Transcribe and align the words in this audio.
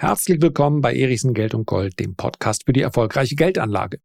Herzlich 0.00 0.40
willkommen 0.40 0.80
bei 0.80 0.96
Erichsen 0.96 1.34
Geld 1.34 1.52
und 1.52 1.66
Gold, 1.66 2.00
dem 2.00 2.14
Podcast 2.14 2.64
für 2.64 2.72
die 2.72 2.80
erfolgreiche 2.80 3.34
Geldanlage. 3.34 3.98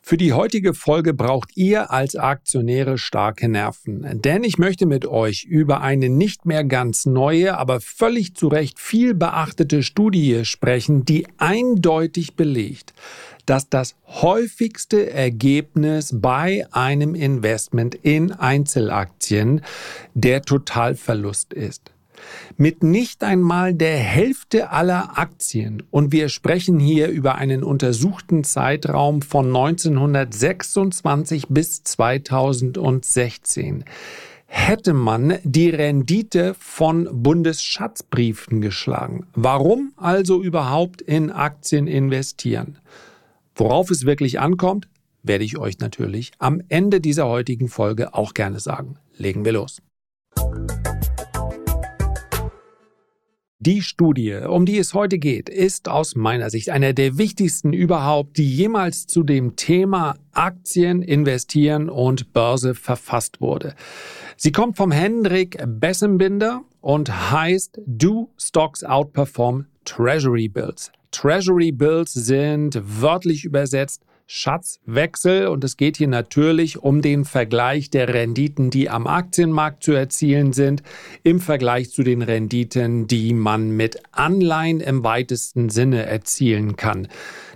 Für 0.00 0.16
die 0.16 0.32
heutige 0.32 0.72
Folge 0.72 1.12
braucht 1.12 1.58
ihr 1.58 1.90
als 1.90 2.16
Aktionäre 2.16 2.96
starke 2.96 3.50
Nerven, 3.50 4.22
denn 4.22 4.44
ich 4.44 4.56
möchte 4.56 4.86
mit 4.86 5.04
euch 5.04 5.44
über 5.44 5.82
eine 5.82 6.08
nicht 6.08 6.46
mehr 6.46 6.64
ganz 6.64 7.04
neue, 7.04 7.58
aber 7.58 7.82
völlig 7.82 8.34
zu 8.34 8.48
Recht 8.48 8.78
viel 8.78 9.12
beachtete 9.12 9.82
Studie 9.82 10.46
sprechen, 10.46 11.04
die 11.04 11.26
eindeutig 11.36 12.34
belegt, 12.34 12.94
dass 13.44 13.68
das 13.68 13.96
häufigste 14.06 15.10
Ergebnis 15.10 16.14
bei 16.18 16.66
einem 16.70 17.14
Investment 17.14 17.94
in 17.94 18.32
Einzelaktien 18.32 19.60
der 20.14 20.40
Totalverlust 20.40 21.52
ist 21.52 21.92
mit 22.56 22.82
nicht 22.82 23.22
einmal 23.24 23.74
der 23.74 23.96
Hälfte 23.96 24.70
aller 24.70 25.18
Aktien. 25.18 25.82
Und 25.90 26.12
wir 26.12 26.28
sprechen 26.28 26.78
hier 26.78 27.08
über 27.08 27.36
einen 27.36 27.62
untersuchten 27.62 28.44
Zeitraum 28.44 29.22
von 29.22 29.46
1926 29.46 31.48
bis 31.48 31.82
2016 31.84 33.84
hätte 34.52 34.94
man 34.94 35.38
die 35.44 35.70
Rendite 35.70 36.54
von 36.58 37.08
Bundesschatzbriefen 37.12 38.60
geschlagen. 38.60 39.26
Warum 39.32 39.92
also 39.96 40.42
überhaupt 40.42 41.02
in 41.02 41.30
Aktien 41.30 41.86
investieren? 41.86 42.78
Worauf 43.54 43.90
es 43.90 44.04
wirklich 44.04 44.40
ankommt, 44.40 44.88
werde 45.22 45.44
ich 45.44 45.56
euch 45.56 45.78
natürlich 45.78 46.32
am 46.38 46.60
Ende 46.68 47.00
dieser 47.00 47.28
heutigen 47.28 47.68
Folge 47.68 48.12
auch 48.14 48.34
gerne 48.34 48.58
sagen. 48.58 48.96
Legen 49.16 49.44
wir 49.44 49.52
los. 49.52 49.80
Die 53.62 53.82
Studie, 53.82 54.36
um 54.48 54.64
die 54.64 54.78
es 54.78 54.94
heute 54.94 55.18
geht, 55.18 55.50
ist 55.50 55.86
aus 55.86 56.16
meiner 56.16 56.48
Sicht 56.48 56.70
einer 56.70 56.94
der 56.94 57.18
wichtigsten 57.18 57.74
überhaupt, 57.74 58.38
die 58.38 58.50
jemals 58.50 59.06
zu 59.06 59.22
dem 59.22 59.54
Thema 59.54 60.16
Aktien, 60.32 61.02
Investieren 61.02 61.90
und 61.90 62.32
Börse 62.32 62.74
verfasst 62.74 63.42
wurde. 63.42 63.74
Sie 64.38 64.50
kommt 64.50 64.78
vom 64.78 64.90
Hendrik 64.90 65.62
Bessenbinder 65.66 66.62
und 66.80 67.30
heißt 67.30 67.82
Do 67.84 68.30
Stocks 68.38 68.82
Outperform 68.82 69.66
Treasury 69.84 70.48
Bills. 70.48 70.90
Treasury 71.10 71.70
Bills 71.70 72.14
sind 72.14 72.80
wörtlich 72.82 73.44
übersetzt 73.44 74.06
Schatzwechsel 74.32 75.48
und 75.48 75.64
es 75.64 75.76
geht 75.76 75.96
hier 75.96 76.06
natürlich 76.06 76.78
um 76.78 77.02
den 77.02 77.24
Vergleich 77.24 77.90
der 77.90 78.14
Renditen, 78.14 78.70
die 78.70 78.88
am 78.88 79.08
Aktienmarkt 79.08 79.82
zu 79.82 79.90
erzielen 79.90 80.52
sind, 80.52 80.84
im 81.24 81.40
Vergleich 81.40 81.90
zu 81.90 82.04
den 82.04 82.22
Renditen, 82.22 83.08
die 83.08 83.34
man 83.34 83.70
mit 83.70 84.00
Anleihen 84.12 84.78
im 84.78 85.02
weitesten 85.02 85.68
Sinne 85.68 86.06
erzielen 86.06 86.76
kann. 86.76 87.08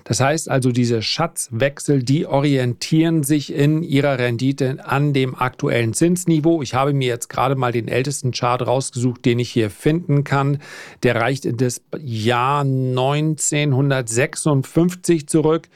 Das 0.03 0.19
heißt 0.19 0.51
also, 0.51 0.73
diese 0.73 1.01
Schatzwechsel, 1.01 2.03
die 2.03 2.27
orientieren 2.27 3.23
sich 3.23 3.53
in 3.53 3.85
ihrer 3.85 4.19
Rendite 4.19 4.85
an 4.85 5.13
dem 5.13 5.37
aktuellen 5.37 5.95
Zinsniveau. 5.95 6.61
Ich 6.61 6.75
habe 6.75 6.93
mir 6.93 7.07
jetzt 7.07 7.29
gerade 7.29 7.55
mal 7.55 7.71
den 7.71 7.87
ältesten 7.87 8.33
Chart 8.33 8.67
rausgesucht, 8.67 9.25
den 9.25 9.39
ich 9.39 9.53
hier 9.53 9.71
finden 9.71 10.25
kann. 10.25 10.59
Der 11.05 11.15
reicht 11.15 11.45
in 11.45 11.57
das 11.57 11.83
Jahr 11.97 12.63
1956 12.63 15.29
zurück. 15.29 15.69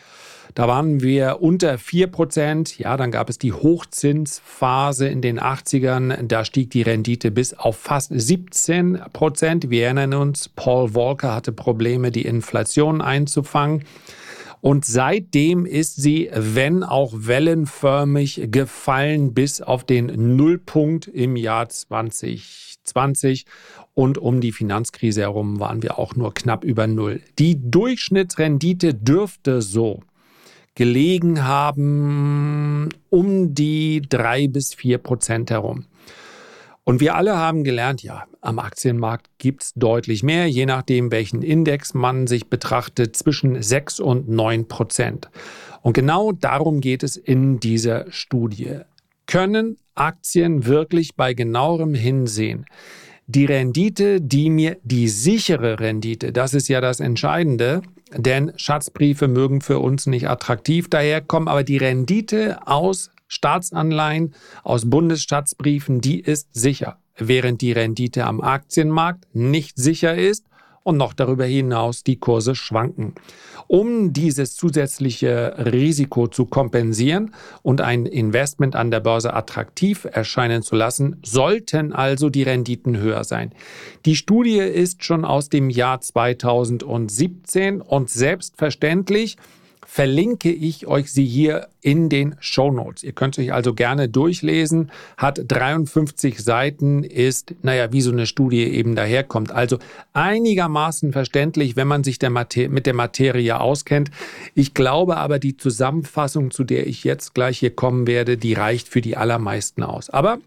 Da 0.59 0.67
waren 0.67 1.03
wir 1.03 1.41
unter 1.41 1.75
4%. 1.75 2.83
Ja, 2.83 2.97
dann 2.97 3.13
gab 3.13 3.31
es 3.31 3.39
die 3.39 3.53
Hochzinsphase 3.53 5.07
in 5.07 5.23
den 5.23 5.39
80ern. 5.39 6.25
Da 6.25 6.45
stieg 6.45 6.73
die 6.73 6.83
Rendite 6.83 7.31
bis 7.31 7.55
auf 7.55 7.77
fast 7.77 8.11
17%. 8.11 9.71
Wir 9.71 9.85
erinnern 9.85 10.15
uns, 10.15 10.49
Paul 10.49 10.97
Walker 10.97 11.33
hatte 11.33 11.53
Probleme, 11.53 12.11
die 12.11 12.25
Inflation 12.25 13.01
einzufangen. 13.01 13.85
Und 14.61 14.85
seitdem 14.85 15.65
ist 15.65 15.95
sie, 15.95 16.29
wenn 16.35 16.83
auch 16.83 17.13
wellenförmig, 17.15 18.49
gefallen 18.51 19.35
bis 19.35 19.61
auf 19.61 19.85
den 19.85 20.35
Nullpunkt 20.35 21.07
im 21.07 21.37
Jahr 21.37 21.69
2020. 21.69 23.47
Und 23.95 24.19
um 24.19 24.41
die 24.41 24.51
Finanzkrise 24.51 25.21
herum 25.21 25.61
waren 25.61 25.85
wir 25.85 26.01
auch 26.01 26.17
nur 26.17 26.35
knapp 26.35 26.65
über 26.65 26.89
Null. 26.89 27.21
Die 27.39 27.71
Durchschnittsrendite 27.71 28.95
dürfte 28.95 29.63
so 29.63 30.01
gelegen 30.79 31.45
haben 31.45 32.89
um 33.11 33.53
die 33.53 34.01
drei 34.09 34.47
bis 34.47 34.75
vier 34.75 34.99
Prozent 34.99 35.51
herum. 35.51 35.87
Und 36.85 37.01
wir 37.01 37.17
alle 37.17 37.37
haben 37.37 37.65
gelernt, 37.65 38.05
ja, 38.05 38.27
am 38.41 38.61
Aktienmarkt 38.61 39.27
gibt 39.39 39.65
es 39.65 39.73
deutlich 39.75 40.23
mehr, 40.23 40.47
je 40.47 40.67
nachdem, 40.67 41.11
welchen 41.11 41.43
Index 41.43 41.95
man 41.95 42.29
sich 42.29 42.47
betrachtet, 42.47 43.17
zwischen 43.17 43.61
sechs 43.61 43.99
und 43.99 44.29
neun 44.29 44.69
Prozent. 44.69 45.29
Und 45.83 45.95
genau 45.95 46.31
darum 46.31 46.81
geht 46.81 47.03
es 47.03 47.17
in 47.17 47.59
dieser 47.59 48.09
Studie. 48.13 48.83
Können 49.27 49.79
Aktien 49.97 50.65
wirklich 50.65 51.17
bei 51.17 51.35
genauerem 51.35 51.95
Hinsehen 51.95 52.67
die 53.29 53.45
Rendite, 53.45 54.23
die 54.23 54.49
mir 54.49 54.79
die 54.83 55.07
sichere 55.09 55.79
Rendite, 55.79 56.33
das 56.33 56.55
ist 56.55 56.69
ja 56.69 56.81
das 56.81 56.99
Entscheidende, 56.99 57.83
denn 58.17 58.53
Schatzbriefe 58.57 59.29
mögen 59.29 59.61
für 59.61 59.79
uns 59.81 60.07
nicht 60.07 60.29
attraktiv 60.29 60.89
daherkommen, 60.89 61.47
aber 61.47 61.63
die 61.63 61.77
Rendite 61.77 62.67
aus 62.67 63.11
Staatsanleihen, 63.27 64.35
aus 64.65 64.89
Bundesschatzbriefen, 64.89 66.01
die 66.01 66.21
ist 66.21 66.49
sicher, 66.55 66.99
während 67.19 67.61
die 67.61 67.73
Rendite 67.73 68.25
am 68.25 68.41
Aktienmarkt 68.41 69.27
nicht 69.35 69.77
sicher 69.77 70.15
ist 70.15 70.48
und 70.89 70.97
noch 70.97 71.13
darüber 71.13 71.45
hinaus 71.45 72.03
die 72.03 72.19
Kurse 72.19 72.55
schwanken. 72.55 73.15
Um 73.67 74.15
dieses 74.15 74.57
zusätzliche 74.57 75.55
Risiko 75.71 76.29
zu 76.29 76.47
kompensieren 76.47 77.35
und 77.61 77.83
ein 77.83 78.07
Investment 78.07 78.75
an 78.75 78.91
der 78.91 79.01
Börse 79.01 79.35
attraktiv 79.35 80.09
erscheinen 80.11 80.63
zu 80.63 80.77
lassen, 80.77 81.21
sollten 81.23 81.93
also 81.93 82.31
die 82.31 82.43
Renditen 82.43 82.97
höher 82.97 83.25
sein. 83.25 83.53
Die 84.07 84.17
Studie 84.17 84.57
ist 84.61 85.05
schon 85.05 85.27
aus 85.27 85.51
dem 85.51 85.69
Jahr 85.69 86.01
2017 86.01 87.83
und 87.83 88.09
selbstverständlich 88.09 89.37
verlinke 89.91 90.53
ich 90.53 90.87
euch 90.87 91.11
sie 91.11 91.25
hier 91.25 91.69
in 91.81 92.11
den 92.11 92.37
Show 92.41 92.71
Notes. 92.71 93.03
Ihr 93.03 93.13
könnt 93.13 93.39
euch 93.39 93.55
also 93.55 93.73
gerne 93.73 94.07
durchlesen, 94.11 94.93
hat 95.17 95.41
53 95.49 96.39
Seiten, 96.45 97.03
ist, 97.03 97.55
naja, 97.63 97.91
wie 97.91 98.03
so 98.03 98.13
eine 98.13 98.27
Studie 98.27 98.65
eben 98.65 98.95
daherkommt. 98.95 99.51
Also 99.51 99.79
einigermaßen 100.13 101.13
verständlich, 101.13 101.75
wenn 101.75 101.89
man 101.89 102.05
sich 102.05 102.19
der 102.19 102.29
mit 102.29 102.85
der 102.85 102.95
Materie 102.95 103.59
auskennt. 103.59 104.11
Ich 104.55 104.75
glaube 104.75 105.17
aber, 105.17 105.39
die 105.39 105.57
Zusammenfassung, 105.57 106.51
zu 106.51 106.65
der 106.65 106.87
ich 106.87 107.03
jetzt 107.03 107.33
gleich 107.33 107.59
hier 107.59 107.75
kommen 107.75 108.07
werde, 108.07 108.37
die 108.37 108.53
reicht 108.53 108.89
für 108.89 109.01
die 109.01 109.17
allermeisten 109.17 109.83
aus. 109.83 110.11
Aber 110.11 110.39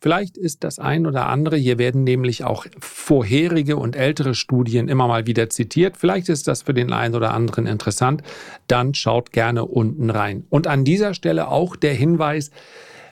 Vielleicht 0.00 0.36
ist 0.36 0.62
das 0.62 0.78
ein 0.78 1.06
oder 1.06 1.26
andere, 1.26 1.56
hier 1.56 1.78
werden 1.78 2.04
nämlich 2.04 2.44
auch 2.44 2.66
vorherige 2.78 3.76
und 3.76 3.96
ältere 3.96 4.34
Studien 4.34 4.88
immer 4.88 5.08
mal 5.08 5.26
wieder 5.26 5.50
zitiert. 5.50 5.96
Vielleicht 5.96 6.28
ist 6.28 6.46
das 6.46 6.62
für 6.62 6.74
den 6.74 6.92
einen 6.92 7.16
oder 7.16 7.34
anderen 7.34 7.66
interessant. 7.66 8.22
Dann 8.68 8.94
schaut 8.94 9.32
gerne 9.32 9.64
unten 9.64 10.10
rein. 10.10 10.44
Und 10.50 10.68
an 10.68 10.84
dieser 10.84 11.14
Stelle 11.14 11.48
auch 11.48 11.74
der 11.74 11.94
Hinweis, 11.94 12.52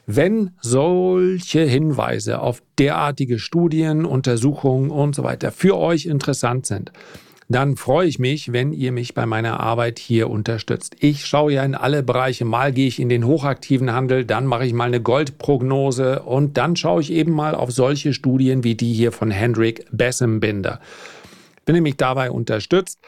wenn 0.07 0.53
solche 0.61 1.63
Hinweise 1.63 2.41
auf 2.41 2.63
derartige 2.79 3.41
Studien, 3.41 4.05
Untersuchungen 4.05 4.91
und 4.91 5.17
so 5.17 5.25
weiter 5.25 5.51
für 5.51 5.77
euch 5.77 6.07
interessant 6.07 6.67
sind, 6.67 6.93
dann 7.49 7.77
freue 7.77 8.09
ich 8.09 8.19
mich, 8.19 8.53
wenn 8.53 8.73
ihr 8.73 8.91
mich 8.91 9.15
bei 9.15 9.25
meiner 9.25 9.61
Arbeit 9.61 9.99
hier 10.01 10.29
unterstützt. 10.31 10.97
Ich 10.99 11.27
schaue 11.27 11.53
ja 11.53 11.65
in 11.65 11.77
alle 11.77 12.03
Bereiche. 12.03 12.45
Mal 12.45 12.73
gehe 12.73 12.89
ich 12.89 12.99
in 12.99 13.09
den 13.09 13.25
hochaktiven 13.25 13.93
Handel, 13.93 14.25
dann 14.25 14.47
mache 14.47 14.67
ich 14.67 14.73
mal 14.73 14.85
eine 14.85 15.01
Goldprognose 15.01 16.23
und 16.23 16.57
dann 16.57 16.75
schaue 16.75 17.03
ich 17.03 17.13
eben 17.13 17.33
mal 17.33 17.55
auf 17.55 17.71
solche 17.71 18.13
Studien 18.13 18.65
wie 18.65 18.75
die 18.75 18.93
hier 18.93 19.13
von 19.13 19.31
Hendrik 19.31 19.87
Bessembinder. 19.93 20.81
Wenn 21.67 21.77
ihr 21.77 21.83
mich 21.83 21.97
dabei 21.97 22.31
unterstützt, 22.31 22.99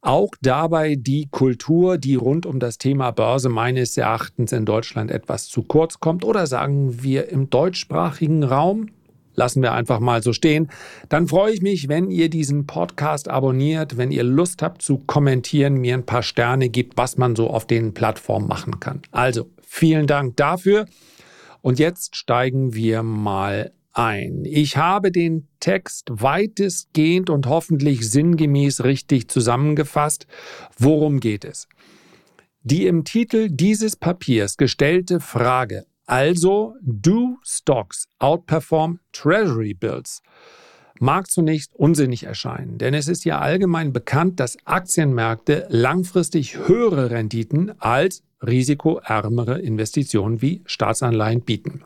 auch 0.00 0.30
dabei 0.40 0.94
die 0.94 1.28
Kultur, 1.30 1.98
die 1.98 2.14
rund 2.14 2.46
um 2.46 2.60
das 2.60 2.78
Thema 2.78 3.10
Börse 3.10 3.48
meines 3.48 3.96
Erachtens 3.96 4.52
in 4.52 4.64
Deutschland 4.64 5.10
etwas 5.10 5.48
zu 5.48 5.62
kurz 5.62 6.00
kommt 6.00 6.24
oder 6.24 6.46
sagen 6.46 7.02
wir 7.02 7.28
im 7.28 7.50
deutschsprachigen 7.50 8.44
Raum, 8.44 8.90
lassen 9.36 9.62
wir 9.62 9.72
einfach 9.72 10.00
mal 10.00 10.22
so 10.22 10.32
stehen. 10.32 10.68
Dann 11.08 11.28
freue 11.28 11.52
ich 11.52 11.62
mich, 11.62 11.88
wenn 11.88 12.10
ihr 12.10 12.28
diesen 12.28 12.66
Podcast 12.66 13.28
abonniert, 13.28 13.96
wenn 13.96 14.10
ihr 14.10 14.24
Lust 14.24 14.62
habt 14.62 14.82
zu 14.82 14.98
kommentieren, 14.98 15.74
mir 15.74 15.94
ein 15.94 16.06
paar 16.06 16.22
Sterne 16.22 16.68
gibt, 16.68 16.96
was 16.96 17.16
man 17.16 17.36
so 17.36 17.48
auf 17.48 17.66
den 17.66 17.94
Plattformen 17.94 18.48
machen 18.48 18.80
kann. 18.80 19.02
Also 19.12 19.48
vielen 19.62 20.06
Dank 20.06 20.36
dafür. 20.36 20.86
Und 21.62 21.78
jetzt 21.78 22.16
steigen 22.16 22.74
wir 22.74 23.02
mal 23.02 23.72
ein. 23.92 24.44
Ich 24.44 24.76
habe 24.76 25.10
den 25.10 25.48
Text 25.58 26.08
weitestgehend 26.10 27.30
und 27.30 27.46
hoffentlich 27.46 28.08
sinngemäß 28.08 28.84
richtig 28.84 29.28
zusammengefasst. 29.28 30.26
Worum 30.78 31.18
geht 31.18 31.44
es? 31.44 31.66
Die 32.62 32.86
im 32.86 33.04
Titel 33.04 33.48
dieses 33.48 33.96
Papiers 33.96 34.56
gestellte 34.56 35.20
Frage 35.20 35.86
also, 36.06 36.74
do 36.82 37.38
stocks 37.42 38.06
outperform 38.18 39.00
Treasury 39.12 39.74
Bills? 39.74 40.22
mag 41.00 41.30
zunächst 41.30 41.74
unsinnig 41.74 42.24
erscheinen, 42.24 42.78
denn 42.78 42.94
es 42.94 43.08
ist 43.08 43.24
ja 43.24 43.38
allgemein 43.38 43.92
bekannt, 43.92 44.40
dass 44.40 44.56
Aktienmärkte 44.64 45.66
langfristig 45.68 46.56
höhere 46.66 47.10
Renditen 47.10 47.72
als 47.80 48.22
risikoärmere 48.42 49.60
Investitionen 49.60 50.42
wie 50.42 50.62
Staatsanleihen 50.66 51.42
bieten. 51.42 51.82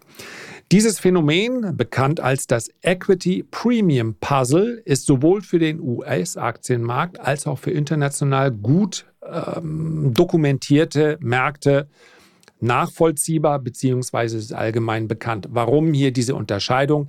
Dieses 0.73 1.01
Phänomen, 1.01 1.77
bekannt 1.77 2.21
als 2.21 2.47
das 2.47 2.71
Equity 2.83 3.45
Premium 3.51 4.15
Puzzle, 4.21 4.81
ist 4.85 5.07
sowohl 5.07 5.43
für 5.43 5.59
den 5.59 5.81
US-Aktienmarkt 5.81 7.19
als 7.19 7.47
auch 7.47 7.59
für 7.59 7.73
international 7.73 8.53
gut 8.53 9.07
ähm, 9.25 10.13
dokumentierte 10.15 11.19
Märkte 11.21 11.89
nachvollziehbar 12.61 13.59
bzw. 13.59 14.37
ist 14.37 14.53
allgemein 14.53 15.09
bekannt. 15.09 15.49
Warum 15.51 15.93
hier 15.93 16.13
diese 16.13 16.35
Unterscheidung? 16.35 17.09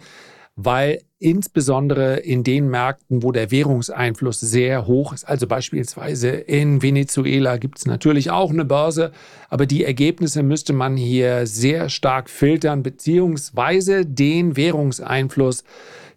weil 0.55 1.01
insbesondere 1.19 2.17
in 2.17 2.43
den 2.43 2.67
Märkten, 2.67 3.23
wo 3.23 3.31
der 3.31 3.51
Währungseinfluss 3.51 4.39
sehr 4.39 4.87
hoch 4.87 5.13
ist, 5.13 5.23
also 5.23 5.47
beispielsweise 5.47 6.29
in 6.29 6.81
Venezuela 6.81 7.57
gibt 7.57 7.77
es 7.77 7.85
natürlich 7.85 8.31
auch 8.31 8.49
eine 8.49 8.65
Börse, 8.65 9.11
aber 9.49 9.65
die 9.65 9.83
Ergebnisse 9.83 10.43
müsste 10.43 10.73
man 10.73 10.97
hier 10.97 11.45
sehr 11.47 11.89
stark 11.89 12.29
filtern, 12.29 12.83
beziehungsweise 12.83 14.05
den 14.05 14.55
Währungseinfluss 14.57 15.63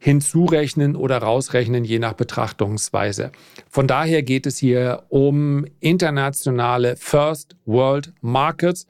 hinzurechnen 0.04 0.96
oder 0.96 1.16
rausrechnen, 1.16 1.82
je 1.82 1.98
nach 1.98 2.12
Betrachtungsweise. 2.12 3.32
Von 3.70 3.86
daher 3.86 4.22
geht 4.22 4.44
es 4.44 4.58
hier 4.58 5.04
um 5.08 5.64
internationale 5.80 6.96
First 6.96 7.56
World 7.64 8.12
Markets. 8.20 8.86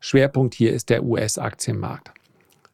Schwerpunkt 0.00 0.54
hier 0.54 0.72
ist 0.72 0.88
der 0.88 1.04
US-Aktienmarkt. 1.04 2.12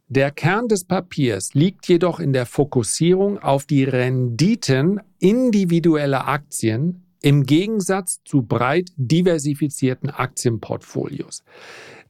Der 0.07 0.31
Kern 0.31 0.69
des 0.69 0.85
Papiers 0.85 1.55
liegt 1.55 1.89
jedoch 1.89 2.21
in 2.21 2.33
der 2.33 2.47
Fokussierung 2.47 3.41
auf 3.41 3.67
die 3.67 3.83
Renditen 3.83 5.01
individueller 5.19 6.29
Aktien 6.29 7.03
im 7.21 7.43
Gegensatz 7.43 8.23
zu 8.25 8.43
breit 8.43 8.93
diversifizierten 8.97 10.11
Aktienportfolios. 10.11 11.43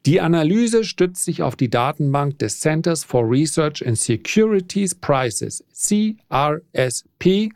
Die 0.06 0.20
Analyse 0.20 0.84
stützt 0.84 1.24
sich 1.24 1.42
auf 1.42 1.56
die 1.56 1.68
Datenbank 1.68 2.38
des 2.38 2.60
Centers 2.60 3.02
for 3.02 3.28
Research 3.28 3.82
in 3.82 3.96
Securities 3.96 4.94
Prices, 4.94 5.64
CRSP, 5.74 7.50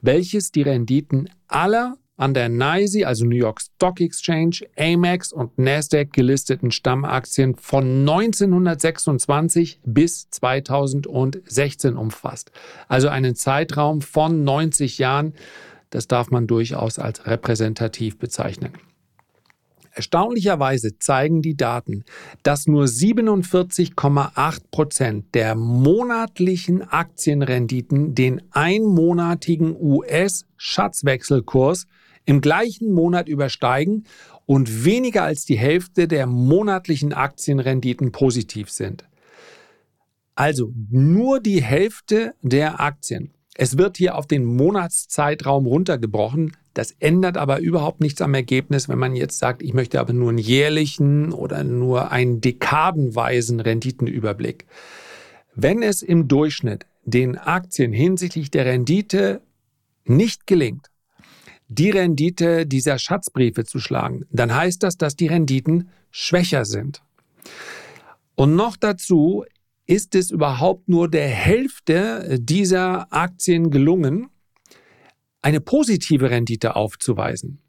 welches 0.00 0.50
die 0.50 0.62
Renditen 0.62 1.28
aller 1.46 1.98
an 2.16 2.32
der 2.32 2.48
NYSE, 2.48 3.06
also 3.06 3.26
New 3.26 3.36
York 3.36 3.60
Stock 3.60 4.00
Exchange, 4.00 4.60
Amex 4.78 5.30
und 5.30 5.58
Nasdaq 5.58 6.14
gelisteten 6.14 6.70
Stammaktien 6.70 7.54
von 7.54 8.00
1926 8.00 9.80
bis 9.84 10.30
2016 10.30 11.98
umfasst. 11.98 12.50
Also 12.88 13.08
einen 13.08 13.34
Zeitraum 13.34 14.00
von 14.00 14.42
90 14.42 14.96
Jahren. 14.96 15.34
Das 15.90 16.08
darf 16.08 16.30
man 16.30 16.46
durchaus 16.46 16.98
als 16.98 17.26
repräsentativ 17.26 18.16
bezeichnen. 18.18 18.72
Erstaunlicherweise 20.00 20.98
zeigen 20.98 21.42
die 21.42 21.58
Daten, 21.58 22.06
dass 22.42 22.66
nur 22.66 22.86
47,8 22.86 24.60
Prozent 24.70 25.34
der 25.34 25.54
monatlichen 25.54 26.80
Aktienrenditen 26.80 28.14
den 28.14 28.40
einmonatigen 28.50 29.76
US-Schatzwechselkurs 29.78 31.86
im 32.24 32.40
gleichen 32.40 32.94
Monat 32.94 33.28
übersteigen 33.28 34.04
und 34.46 34.86
weniger 34.86 35.24
als 35.24 35.44
die 35.44 35.58
Hälfte 35.58 36.08
der 36.08 36.26
monatlichen 36.26 37.12
Aktienrenditen 37.12 38.10
positiv 38.10 38.70
sind. 38.70 39.06
Also 40.34 40.72
nur 40.88 41.40
die 41.40 41.62
Hälfte 41.62 42.32
der 42.40 42.80
Aktien. 42.80 43.34
Es 43.54 43.76
wird 43.76 43.98
hier 43.98 44.16
auf 44.16 44.26
den 44.26 44.46
Monatszeitraum 44.46 45.66
runtergebrochen. 45.66 46.56
Das 46.74 46.94
ändert 47.00 47.36
aber 47.36 47.60
überhaupt 47.60 48.00
nichts 48.00 48.22
am 48.22 48.34
Ergebnis, 48.34 48.88
wenn 48.88 48.98
man 48.98 49.16
jetzt 49.16 49.38
sagt, 49.38 49.62
ich 49.62 49.74
möchte 49.74 49.98
aber 50.00 50.12
nur 50.12 50.28
einen 50.28 50.38
jährlichen 50.38 51.32
oder 51.32 51.64
nur 51.64 52.12
einen 52.12 52.40
dekadenweisen 52.40 53.60
Renditenüberblick. 53.60 54.66
Wenn 55.54 55.82
es 55.82 56.02
im 56.02 56.28
Durchschnitt 56.28 56.86
den 57.04 57.36
Aktien 57.36 57.92
hinsichtlich 57.92 58.50
der 58.50 58.66
Rendite 58.66 59.40
nicht 60.04 60.46
gelingt, 60.46 60.86
die 61.68 61.90
Rendite 61.90 62.66
dieser 62.66 62.98
Schatzbriefe 62.98 63.64
zu 63.64 63.78
schlagen, 63.78 64.26
dann 64.30 64.54
heißt 64.54 64.82
das, 64.82 64.96
dass 64.96 65.16
die 65.16 65.28
Renditen 65.28 65.88
schwächer 66.10 66.64
sind. 66.64 67.02
Und 68.34 68.54
noch 68.56 68.76
dazu 68.76 69.44
ist 69.86 70.14
es 70.14 70.30
überhaupt 70.30 70.88
nur 70.88 71.08
der 71.10 71.28
Hälfte 71.28 72.38
dieser 72.40 73.12
Aktien 73.12 73.70
gelungen, 73.70 74.28
eine 75.42 75.60
positive 75.60 76.30
Rendite 76.30 76.76
aufzuweisen. 76.76 77.60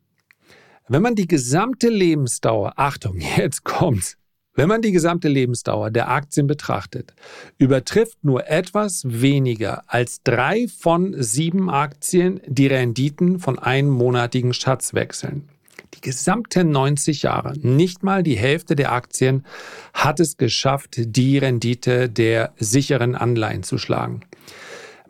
Wenn 0.88 1.02
man 1.02 1.16
die 1.16 1.28
gesamte 1.28 1.90
Lebensdauer, 1.90 2.74
Achtung, 2.76 3.20
jetzt 3.38 3.64
kommt's, 3.64 4.18
wenn 4.54 4.68
man 4.68 4.82
die 4.82 4.92
gesamte 4.92 5.30
Lebensdauer 5.30 5.92
der 5.92 6.10
Aktien 6.10 6.46
betrachtet, 6.46 7.14
übertrifft 7.58 8.24
nur 8.24 8.48
etwas 8.48 9.04
weniger 9.06 9.84
als 9.88 10.24
drei 10.24 10.68
von 10.68 11.16
sieben 11.18 11.70
Aktien 11.70 12.42
die 12.46 12.68
Renditen 12.68 13.40
von 13.40 13.58
einmonatigen 13.58 14.54
Schatzwechseln. 14.54 15.48
Die 15.94 16.02
gesamten 16.02 16.72
90 16.72 17.22
Jahre, 17.22 17.58
nicht 17.60 18.04
mal 18.04 18.24
die 18.24 18.38
Hälfte 18.38 18.76
der 18.76 18.92
Aktien, 18.92 19.46
hat 19.94 20.20
es 20.20 20.36
geschafft, 20.36 20.96
die 20.98 21.38
Rendite 21.38 22.10
der 22.10 22.54
sicheren 22.58 23.16
Anleihen 23.16 23.64
zu 23.64 23.78
schlagen. 23.78 24.22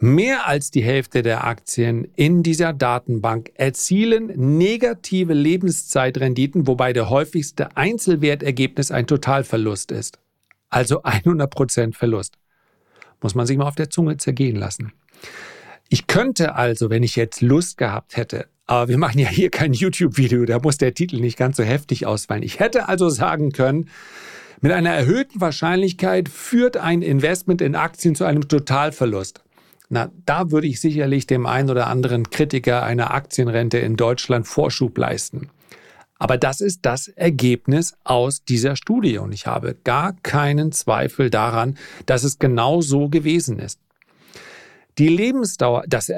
Mehr 0.04 0.48
als 0.48 0.72
die 0.72 0.82
Hälfte 0.82 1.22
der 1.22 1.44
Aktien 1.44 2.06
in 2.16 2.42
dieser 2.42 2.74
Datenbank 2.74 3.52
erzielen 3.54 4.58
negative 4.58 5.36
Lebenszeitrenditen, 5.36 6.66
wobei 6.66 6.92
der 6.92 7.12
häufigste 7.12 7.78
Einzelwertergebnis 7.78 8.90
ein 8.90 9.06
Totalverlust 9.06 9.92
ist. 9.92 10.18
Also 10.72 11.04
100% 11.04 11.94
Verlust. 11.94 12.40
Muss 13.22 13.36
man 13.36 13.46
sich 13.46 13.60
mal 13.60 13.68
auf 13.68 13.76
der 13.76 13.92
Zunge 13.92 14.18
zergehen 14.18 14.56
lassen. 14.56 14.92
Ich 15.88 16.08
könnte 16.08 16.56
also, 16.56 16.90
wenn 16.90 17.04
ich 17.04 17.16
jetzt 17.16 17.42
Lust 17.42 17.78
gehabt 17.78 18.18
hätte, 18.18 18.48
aber 18.66 18.88
wir 18.88 18.98
machen 18.98 19.20
ja 19.20 19.28
hier 19.28 19.52
kein 19.52 19.72
YouTube-Video, 19.72 20.46
da 20.46 20.58
muss 20.58 20.80
der 20.80 20.96
Titel 20.96 21.20
nicht 21.20 21.38
ganz 21.38 21.58
so 21.58 21.64
heftig 21.64 22.08
ausfallen. 22.08 22.42
Ich 22.42 22.60
hätte 22.60 22.90
also 22.90 23.10
sagen 23.10 23.52
können, 23.52 23.88
mit 24.62 24.72
einer 24.72 24.96
erhöhten 24.96 25.40
Wahrscheinlichkeit 25.42 26.28
führt 26.28 26.76
ein 26.76 27.04
Investment 27.04 27.62
in 27.62 27.76
Aktien 27.76 28.16
zu 28.16 28.24
einem 28.26 28.48
Totalverlust. 28.48 29.44
Na, 29.94 30.10
da 30.26 30.52
würde 30.52 30.68
ich 30.68 30.80
sicherlich 30.80 31.28
dem 31.28 31.46
einen 31.46 31.70
oder 31.70 31.88
anderen 31.88 32.30
Kritiker 32.30 32.84
einer 32.84 33.14
Aktienrente 33.14 33.78
in 33.78 33.98
Deutschland 33.98 34.48
Vorschub 34.48 34.98
leisten. 34.98 35.50
Aber 36.18 36.38
das 36.38 36.62
ist 36.62 36.86
das 36.86 37.10
Ergebnis 37.10 37.96
aus 38.06 38.46
dieser 38.46 38.78
Studie 38.78 39.18
und 39.18 39.34
ich 39.34 39.48
habe 39.48 39.76
gar 39.84 40.14
keinen 40.24 40.72
Zweifel 40.72 41.30
daran, 41.30 41.78
dass 42.06 42.24
es 42.24 42.40
genau 42.40 42.80
so 42.80 43.10
gewesen 43.10 43.60
ist. 43.60 43.82
Die 44.98 45.10
Lebensdauer, 45.10 45.84
das 45.88 46.10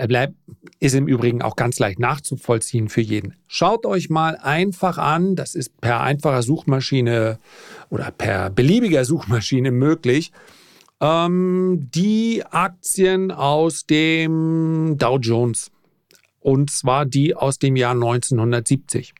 ist 0.79 0.93
im 0.93 1.07
Übrigen 1.07 1.41
auch 1.41 1.55
ganz 1.55 1.79
leicht 1.79 1.97
nachzuvollziehen 1.97 2.89
für 2.89 3.01
jeden. 3.01 3.33
Schaut 3.47 3.87
euch 3.87 4.11
mal 4.11 4.35
einfach 4.35 4.99
an, 4.99 5.35
das 5.35 5.55
ist 5.55 5.81
per 5.81 6.01
einfacher 6.01 6.43
Suchmaschine 6.43 7.39
oder 7.89 8.11
per 8.11 8.51
beliebiger 8.51 9.03
Suchmaschine 9.03 9.71
möglich 9.71 10.31
ähm, 11.03 11.89
die 11.93 12.43
Aktien 12.49 13.31
aus 13.31 13.85
dem 13.85 14.95
Dow 14.97 15.17
Jones. 15.17 15.69
Und 16.39 16.71
zwar 16.71 17.05
die 17.05 17.35
aus 17.35 17.59
dem 17.59 17.75
Jahr 17.75 17.93
1970. 17.93 19.13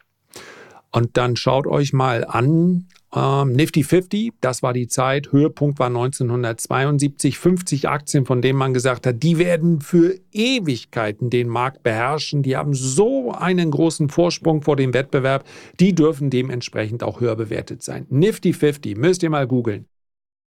Und 0.92 1.18
dann 1.18 1.36
schaut 1.36 1.68
euch 1.68 1.92
mal 1.92 2.24
an, 2.25 2.88
ähm, 3.13 3.52
Nifty 3.52 3.84
50, 3.84 4.34
das 4.40 4.63
war 4.63 4.74
die 4.74 4.88
Zeit, 4.88 5.32
Höhepunkt 5.32 5.80
war 5.80 5.88
1972, 5.88 7.38
50 7.38 7.90
Aktien, 7.90 8.25
von 8.25 8.42
denen 8.42 8.58
man 8.58 8.74
gesagt 8.74 9.06
hat, 9.06 9.22
die 9.22 9.38
werden 9.38 9.82
für 9.82 10.16
Ewigkeiten 10.32 11.30
den 11.30 11.48
Markt 11.48 11.84
beherrschen, 11.84 12.44
die 12.44 12.56
haben 12.56 12.74
so 12.74 13.32
einen 13.32 13.72
großen 13.72 14.10
Vorsprung 14.10 14.62
vor 14.62 14.75
dem 14.75 14.94
Wettbewerb, 14.94 15.46
die 15.80 15.94
dürfen 15.94 16.30
dementsprechend 16.30 17.04
auch 17.04 17.20
höher 17.20 17.36
bewertet 17.36 17.84
sein. 17.84 18.06
Nifty 18.10 18.54
50, 18.54 18.98
müsst 18.98 19.24
ihr 19.24 19.30
mal 19.30 19.48
googeln 19.48 19.86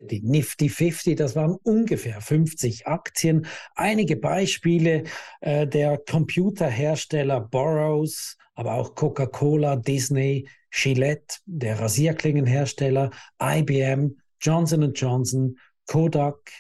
die 0.01 0.23
Nifty 0.23 0.69
50, 0.69 1.17
das 1.17 1.37
waren 1.37 1.57
ungefähr 1.63 2.21
50 2.21 2.87
Aktien. 2.87 3.47
Einige 3.75 4.17
Beispiele 4.17 5.05
äh, 5.41 5.67
der 5.67 5.99
Computerhersteller 5.99 7.41
Burroughs, 7.41 8.37
aber 8.55 8.75
auch 8.75 8.95
Coca-Cola, 8.95 9.77
Disney, 9.77 10.49
Gillette, 10.71 11.37
der 11.47 11.81
Rasierklingenhersteller, 11.81 13.11
IBM, 13.43 14.17
Johnson 14.41 14.93
Johnson, 14.95 15.59
Kodak 15.87 16.51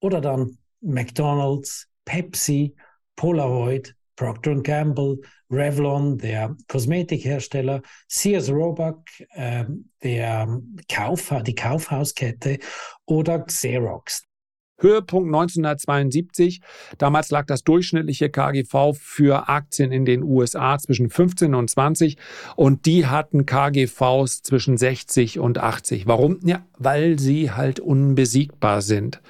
oder 0.00 0.20
dann 0.20 0.58
McDonald's, 0.80 1.88
Pepsi, 2.04 2.74
Polaroid, 3.16 3.94
Procter 4.16 4.60
Gamble, 4.62 5.18
Revlon, 5.50 6.18
der 6.18 6.56
Kosmetikhersteller, 6.68 7.82
Sears 8.06 8.50
Roebuck, 8.50 9.04
äh, 9.30 9.64
der 10.02 10.60
Kauf, 10.90 11.32
die 11.46 11.54
Kaufhauskette 11.54 12.58
oder 13.06 13.40
Xerox. 13.40 14.24
Höhepunkt 14.80 15.26
1972. 15.26 16.60
Damals 16.98 17.30
lag 17.30 17.46
das 17.46 17.64
durchschnittliche 17.64 18.30
KGV 18.30 18.92
für 18.96 19.48
Aktien 19.48 19.90
in 19.90 20.04
den 20.04 20.22
USA 20.22 20.78
zwischen 20.78 21.10
15 21.10 21.54
und 21.54 21.68
20 21.68 22.16
und 22.56 22.86
die 22.86 23.06
hatten 23.06 23.44
KGVs 23.44 24.42
zwischen 24.42 24.76
60 24.76 25.40
und 25.40 25.58
80. 25.58 26.06
Warum? 26.06 26.38
Ja, 26.44 26.64
weil 26.76 27.18
sie 27.18 27.50
halt 27.50 27.80
unbesiegbar 27.80 28.82
sind 28.82 29.20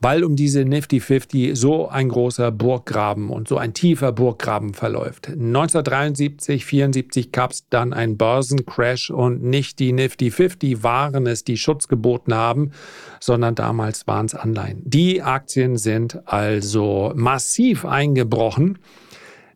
weil 0.00 0.24
um 0.24 0.34
diese 0.34 0.64
Nifty 0.64 0.98
50 0.98 1.56
so 1.56 1.88
ein 1.88 2.08
großer 2.08 2.50
Burggraben 2.50 3.28
und 3.28 3.48
so 3.48 3.58
ein 3.58 3.74
tiefer 3.74 4.12
Burggraben 4.12 4.72
verläuft. 4.72 5.28
1973, 5.28 6.64
74 6.64 7.32
gab 7.32 7.52
es 7.52 7.68
dann 7.68 7.92
einen 7.92 8.16
Börsencrash 8.16 9.10
und 9.10 9.42
nicht 9.42 9.78
die 9.78 9.92
Nifty 9.92 10.30
50 10.30 10.82
waren 10.82 11.26
es, 11.26 11.44
die 11.44 11.58
Schutz 11.58 11.86
geboten 11.86 12.34
haben, 12.34 12.72
sondern 13.20 13.54
damals 13.54 14.06
waren 14.06 14.26
es 14.26 14.34
Anleihen. 14.34 14.80
Die 14.84 15.20
Aktien 15.22 15.76
sind 15.76 16.26
also 16.26 17.12
massiv 17.14 17.84
eingebrochen. 17.84 18.78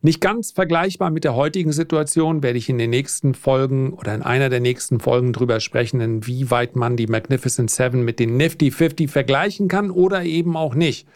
Nicht 0.04 0.20
ganz 0.20 0.50
vergleichbar 0.50 1.08
mit 1.08 1.24
der 1.24 1.34
heutigen 1.34 1.72
Situation 1.72 2.42
werde 2.42 2.58
ich 2.58 2.68
in 2.68 2.76
den 2.76 2.90
nächsten 2.90 3.32
Folgen 3.32 3.94
oder 3.94 4.14
in 4.14 4.20
einer 4.20 4.50
der 4.50 4.60
nächsten 4.60 5.00
Folgen 5.00 5.32
drüber 5.32 5.60
sprechen, 5.60 5.98
inwieweit 6.02 6.76
man 6.76 6.98
die 6.98 7.06
Magnificent 7.06 7.70
Seven 7.70 8.04
mit 8.04 8.18
den 8.18 8.36
Nifty 8.36 8.70
50 8.70 9.10
vergleichen 9.10 9.66
kann 9.66 9.90
oder 9.90 10.22
eben 10.22 10.58
auch 10.58 10.74
nicht. 10.74 11.08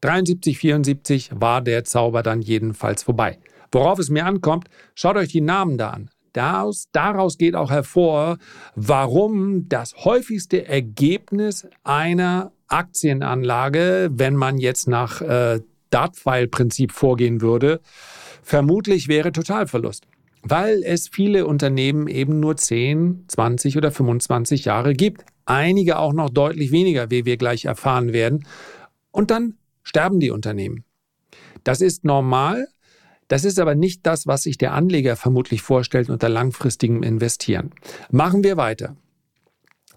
73, 0.00 0.58
74 0.58 1.30
war 1.36 1.60
der 1.60 1.84
Zauber 1.84 2.24
dann 2.24 2.42
jedenfalls 2.42 3.04
vorbei. 3.04 3.38
Worauf 3.70 4.00
es 4.00 4.10
mir 4.10 4.26
ankommt, 4.26 4.66
schaut 4.96 5.14
euch 5.14 5.28
die 5.28 5.40
Namen 5.40 5.78
da 5.78 5.90
an. 5.90 6.10
Daraus, 6.32 6.88
daraus 6.90 7.38
geht 7.38 7.54
auch 7.54 7.70
hervor, 7.70 8.38
warum 8.74 9.68
das 9.68 9.94
häufigste 10.04 10.66
Ergebnis 10.66 11.68
einer 11.84 12.50
Aktienanlage, 12.66 14.10
wenn 14.12 14.34
man 14.34 14.58
jetzt 14.58 14.88
nach 14.88 15.20
äh, 15.20 15.60
Dartpfeil-Prinzip 15.92 16.92
vorgehen 16.92 17.40
würde, 17.40 17.80
vermutlich 18.42 19.08
wäre 19.08 19.32
Totalverlust. 19.32 20.06
Weil 20.42 20.82
es 20.82 21.08
viele 21.08 21.46
Unternehmen 21.46 22.08
eben 22.08 22.40
nur 22.40 22.56
10, 22.56 23.26
20 23.28 23.76
oder 23.76 23.92
25 23.92 24.64
Jahre 24.64 24.94
gibt. 24.94 25.24
Einige 25.44 25.98
auch 25.98 26.12
noch 26.12 26.30
deutlich 26.30 26.72
weniger, 26.72 27.10
wie 27.10 27.24
wir 27.24 27.36
gleich 27.36 27.64
erfahren 27.64 28.12
werden. 28.12 28.44
Und 29.12 29.30
dann 29.30 29.54
sterben 29.84 30.18
die 30.18 30.30
Unternehmen. 30.30 30.84
Das 31.62 31.80
ist 31.80 32.04
normal. 32.04 32.66
Das 33.28 33.44
ist 33.44 33.60
aber 33.60 33.74
nicht 33.74 34.04
das, 34.04 34.26
was 34.26 34.42
sich 34.42 34.58
der 34.58 34.74
Anleger 34.74 35.16
vermutlich 35.16 35.62
vorstellt 35.62 36.10
unter 36.10 36.28
langfristigem 36.28 37.02
Investieren. 37.02 37.70
Machen 38.10 38.42
wir 38.42 38.56
weiter. 38.56 38.96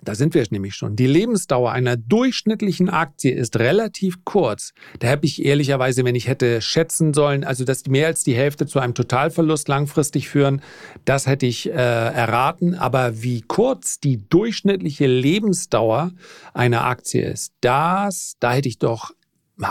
Da 0.06 0.16
sind 0.16 0.34
wir 0.34 0.46
nämlich 0.52 0.76
schon. 0.76 0.96
Die 0.96 1.08
Lebensdauer 1.08 1.72
einer 1.72 1.98
durchschnittlichen 1.98 2.90
Aktie 2.90 3.34
ist 3.34 3.58
relativ 3.58 4.24
kurz. 4.24 4.74
Da 5.00 5.10
habe 5.10 5.26
ich 5.26 5.44
ehrlicherweise, 5.44 6.06
wenn 6.06 6.16
ich 6.16 6.28
hätte 6.28 6.62
schätzen 6.62 7.14
sollen, 7.14 7.44
also 7.44 7.66
dass 7.66 7.86
mehr 7.88 8.08
als 8.08 8.24
die 8.24 8.36
Hälfte 8.36 8.68
zu 8.68 8.80
einem 8.80 8.94
Totalverlust 8.94 9.68
langfristig 9.68 10.30
führen, 10.30 10.62
das 11.04 11.28
hätte 11.28 11.48
ich 11.48 11.68
äh, 11.68 11.72
erraten. 11.74 12.76
Aber 12.76 13.22
wie 13.24 13.42
kurz 13.42 14.00
die 14.00 14.18
durchschnittliche 14.30 15.08
Lebensdauer 15.08 16.12
einer 16.54 16.86
Aktie 16.86 17.26
ist, 17.28 17.54
das, 17.62 18.36
da 18.40 18.54
hätte 18.54 18.70
ich 18.70 18.78
doch 18.78 19.12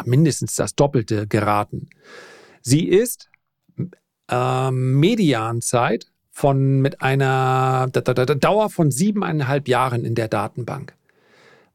mindestens 0.05 0.57
das 0.57 0.75
Doppelte 0.75 1.27
geraten. 1.27 1.89
Sie 2.63 2.89
ist 2.89 3.31
äh, 4.31 4.71
Medianzeit 4.71 6.11
von 6.35 6.81
mit 6.81 7.01
einer 7.01 7.87
Dauer 7.89 8.69
von 8.69 8.91
siebeneinhalb 8.91 9.69
Jahren 9.69 10.05
in 10.05 10.17
der 10.17 10.27
Datenbank. 10.27 10.95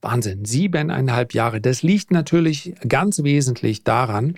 Wahnsinn, 0.01 0.43
siebeneinhalb 0.45 1.33
Jahre. 1.33 1.61
Das 1.61 1.81
liegt 1.81 2.11
natürlich 2.11 2.73
ganz 2.87 3.23
wesentlich 3.23 3.85
daran, 3.85 4.35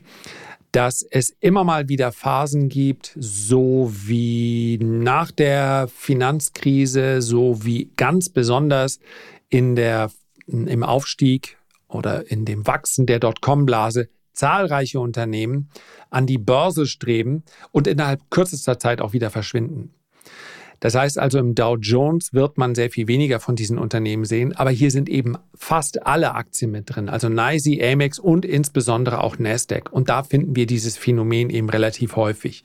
dass 0.71 1.01
es 1.01 1.35
immer 1.39 1.63
mal 1.63 1.89
wieder 1.89 2.11
Phasen 2.11 2.69
gibt, 2.69 3.15
so 3.19 3.91
wie 3.91 4.77
nach 4.81 5.31
der 5.31 5.89
Finanzkrise, 5.93 7.21
so 7.21 7.65
wie 7.65 7.91
ganz 7.97 8.29
besonders 8.29 8.99
in 9.49 9.75
der, 9.75 10.11
im 10.45 10.83
Aufstieg 10.83 11.57
oder 11.87 12.29
in 12.29 12.45
dem 12.45 12.65
Wachsen 12.67 13.07
der 13.07 13.19
Dotcom-Blase 13.19 14.07
zahlreiche 14.33 14.99
Unternehmen 14.99 15.69
an 16.11 16.27
die 16.27 16.37
Börse 16.37 16.85
streben 16.85 17.43
und 17.71 17.87
innerhalb 17.87 18.29
kürzester 18.29 18.79
Zeit 18.79 19.01
auch 19.01 19.13
wieder 19.13 19.29
verschwinden. 19.31 19.93
Das 20.81 20.95
heißt 20.95 21.19
also, 21.19 21.37
im 21.37 21.55
Dow 21.55 21.77
Jones 21.77 22.33
wird 22.33 22.57
man 22.57 22.75
sehr 22.75 22.89
viel 22.89 23.07
weniger 23.07 23.39
von 23.39 23.55
diesen 23.55 23.77
Unternehmen 23.77 24.25
sehen, 24.25 24.53
aber 24.53 24.71
hier 24.71 24.89
sind 24.89 25.07
eben 25.07 25.37
fast 25.55 26.05
alle 26.05 26.33
Aktien 26.33 26.71
mit 26.71 26.93
drin, 26.93 27.07
also 27.07 27.29
NYSE, 27.29 27.79
Amex 27.81 28.19
und 28.19 28.45
insbesondere 28.45 29.23
auch 29.23 29.37
Nasdaq. 29.37 29.93
Und 29.93 30.09
da 30.09 30.23
finden 30.23 30.55
wir 30.55 30.65
dieses 30.65 30.97
Phänomen 30.97 31.51
eben 31.51 31.69
relativ 31.69 32.15
häufig. 32.15 32.63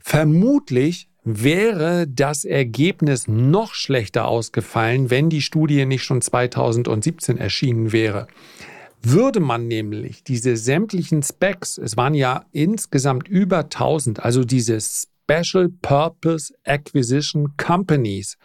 Vermutlich 0.00 1.08
wäre 1.24 2.06
das 2.06 2.44
Ergebnis 2.44 3.26
noch 3.26 3.72
schlechter 3.72 4.28
ausgefallen, 4.28 5.08
wenn 5.08 5.30
die 5.30 5.42
Studie 5.42 5.86
nicht 5.86 6.04
schon 6.04 6.20
2017 6.20 7.38
erschienen 7.38 7.92
wäre. 7.92 8.26
Würde 9.02 9.40
man 9.40 9.66
nämlich 9.66 10.24
diese 10.24 10.58
sämtlichen 10.58 11.22
Specs, 11.22 11.78
es 11.78 11.96
waren 11.96 12.12
ja 12.12 12.44
insgesamt 12.52 13.28
über 13.28 13.60
1000, 13.60 14.22
also 14.22 14.44
dieses 14.44 15.08
Special 15.30 15.68
Purpose 15.68 16.52
Acquisition 16.64 17.56
Companies, 17.56 18.36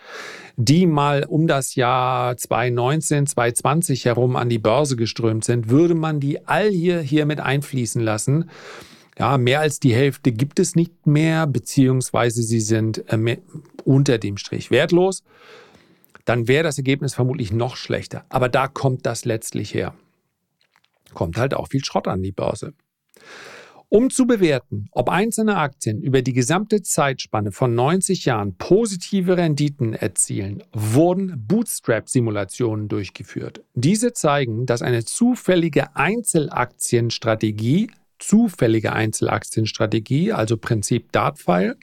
die 0.56 0.86
mal 0.86 1.26
um 1.26 1.48
das 1.48 1.74
Jahr 1.74 2.38
2019, 2.38 3.26
2020 3.26 4.06
herum 4.06 4.36
an 4.36 4.50
die 4.50 4.60
Börse 4.60 4.96
geströmt 4.96 5.46
sind, 5.46 5.70
würde 5.70 5.96
man 5.96 6.20
die 6.20 6.46
all 6.46 6.70
hier, 6.70 7.00
hier 7.00 7.26
mit 7.26 7.40
einfließen 7.40 8.02
lassen. 8.02 8.52
Ja, 9.18 9.40
mehr 9.40 9.62
als 9.62 9.80
die 9.80 9.96
Hälfte 9.96 10.32
gibt 10.32 10.60
es 10.60 10.76
nicht 10.76 11.08
mehr, 11.08 11.48
beziehungsweise 11.48 12.44
sie 12.44 12.60
sind 12.60 13.04
äh, 13.12 13.38
unter 13.84 14.20
dem 14.20 14.38
Strich 14.38 14.70
wertlos. 14.70 15.24
Dann 16.24 16.48
wäre 16.48 16.64
das 16.64 16.78
Ergebnis 16.78 17.16
vermutlich 17.16 17.52
noch 17.52 17.78
schlechter. 17.78 18.26
Aber 18.30 18.48
da 18.48 18.68
kommt 18.68 19.08
das 19.08 19.26
letztlich 19.26 19.74
her. 19.74 19.96
Kommt 21.16 21.38
halt 21.38 21.56
auch 21.56 21.70
viel 21.70 21.84
Schrott 21.84 22.08
an 22.08 22.22
die 22.22 22.32
Börse. 22.32 22.74
Um 23.96 24.10
zu 24.10 24.28
bewerten, 24.28 24.90
ob 24.92 25.08
einzelne 25.08 25.56
Aktien 25.56 26.02
über 26.02 26.22
die 26.22 26.34
gesamte 26.34 26.82
Zeitspanne 26.82 27.54
von 27.54 27.74
90 27.76 28.26
Jahren 28.26 28.58
positive 28.58 29.38
Renditen 29.38 29.94
erzielen, 29.94 30.62
wurden 30.74 31.46
Bootstrap-Simulationen 31.48 32.90
durchgeführt. 32.90 33.64
Diese 33.74 34.12
zeigen, 34.12 34.66
dass 34.66 34.82
eine 34.82 35.06
zufällige 35.06 35.96
Einzelaktienstrategie, 35.96 37.90
zufällige 38.20 38.92
Einzelaktienstrategie, 38.92 40.34
also 40.34 40.58
Prinzip 40.58 41.14
Dartpfeil, 41.14 41.78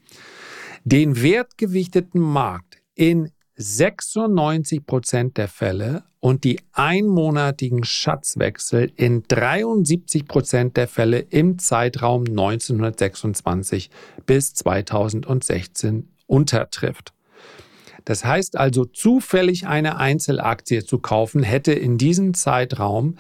den 0.85 1.23
wertgewichteten 1.23 2.21
Markt 2.21 2.83
in 2.95 3.31
96 3.57 4.87
Prozent 4.87 5.37
der 5.37 5.49
Fälle 5.49 6.05
und 6.21 6.45
die 6.45 6.61
einmonatigen 6.73 7.85
Schatzwechsel 7.85 8.93
in 8.97 9.25
73 9.29 10.27
Prozent 10.27 10.77
der 10.77 10.89
Fälle 10.89 11.19
im 11.19 11.59
Zeitraum 11.59 12.25
1926 12.27 13.91
bis 14.25 14.55
2016 14.55 16.09
untertrifft. 16.27 17.13
Das 18.05 18.25
heißt 18.25 18.57
also, 18.57 18.85
zufällig 18.85 19.67
eine 19.67 19.97
Einzelaktie 19.99 20.85
zu 20.85 20.99
kaufen, 20.99 21.43
hätte 21.43 21.73
in 21.73 21.99
diesem 21.99 22.35
Zeitraum 22.35 23.17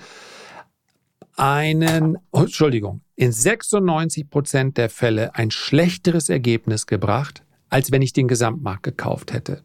einen, 1.37 2.19
oh, 2.31 2.41
Entschuldigung, 2.41 3.01
in 3.17 3.33
96 3.33 4.29
Prozent 4.29 4.77
der 4.77 4.91
Fälle 4.91 5.35
ein 5.35 5.51
schlechteres 5.51 6.29
Ergebnis 6.29 6.87
gebracht, 6.87 7.43
als 7.69 7.93
wenn 7.93 8.03
ich 8.03 8.13
den 8.13 8.29
Gesamtmarkt 8.29 8.83
gekauft 8.83 9.33
hätte. 9.33 9.63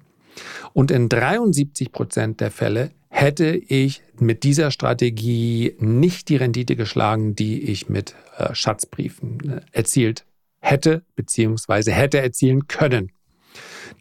Und 0.73 0.91
in 0.91 1.09
73 1.09 1.91
Prozent 1.91 2.41
der 2.41 2.51
Fälle 2.51 2.91
hätte 3.09 3.55
ich 3.55 4.01
mit 4.19 4.43
dieser 4.43 4.71
Strategie 4.71 5.75
nicht 5.79 6.29
die 6.29 6.35
Rendite 6.35 6.75
geschlagen, 6.75 7.35
die 7.35 7.61
ich 7.61 7.89
mit 7.89 8.15
äh, 8.37 8.53
Schatzbriefen 8.53 9.49
äh, 9.49 9.61
erzielt 9.71 10.25
hätte, 10.59 11.03
beziehungsweise 11.15 11.91
hätte 11.91 12.19
erzielen 12.19 12.67
können. 12.67 13.11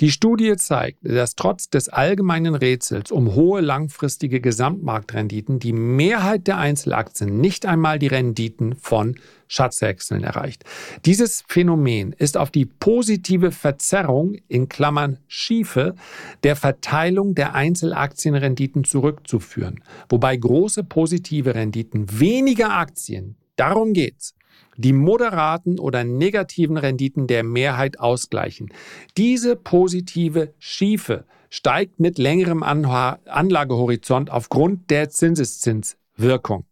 Die 0.00 0.10
Studie 0.10 0.56
zeigt, 0.56 0.98
dass 1.02 1.36
trotz 1.36 1.70
des 1.70 1.88
allgemeinen 1.88 2.54
Rätsels 2.54 3.10
um 3.10 3.34
hohe 3.34 3.60
langfristige 3.60 4.40
Gesamtmarktrenditen 4.40 5.58
die 5.58 5.72
Mehrheit 5.72 6.46
der 6.46 6.58
Einzelaktien 6.58 7.40
nicht 7.40 7.64
einmal 7.64 7.98
die 7.98 8.08
Renditen 8.08 8.74
von 8.74 9.16
Schatzwechseln 9.48 10.24
erreicht. 10.24 10.64
Dieses 11.04 11.44
Phänomen 11.48 12.12
ist 12.12 12.36
auf 12.36 12.50
die 12.50 12.66
positive 12.66 13.52
Verzerrung 13.52 14.36
in 14.48 14.68
Klammern 14.68 15.18
Schiefe 15.26 15.94
der 16.42 16.56
Verteilung 16.56 17.34
der 17.34 17.54
Einzelaktienrenditen 17.54 18.84
zurückzuführen, 18.84 19.82
wobei 20.08 20.36
große 20.36 20.84
positive 20.84 21.54
Renditen 21.54 22.20
weniger 22.20 22.72
Aktien, 22.72 23.36
darum 23.56 23.92
geht's, 23.92 24.34
die 24.76 24.92
moderaten 24.92 25.78
oder 25.78 26.04
negativen 26.04 26.76
Renditen 26.76 27.26
der 27.26 27.42
Mehrheit 27.42 27.98
ausgleichen. 27.98 28.72
Diese 29.16 29.56
positive 29.56 30.52
Schiefe 30.58 31.24
steigt 31.48 31.98
mit 32.00 32.18
längerem 32.18 32.62
Anlagehorizont 32.62 34.30
aufgrund 34.30 34.90
der 34.90 35.08
Zinseszins 35.08 35.96
Wirkung. 36.16 36.64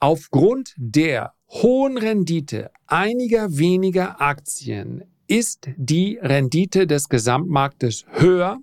Aufgrund 0.00 0.74
der 0.78 1.34
hohen 1.50 1.98
Rendite 1.98 2.70
einiger 2.86 3.58
weniger 3.58 4.22
Aktien 4.22 5.04
ist 5.26 5.68
die 5.76 6.18
Rendite 6.20 6.86
des 6.86 7.10
Gesamtmarktes 7.10 8.06
höher 8.08 8.58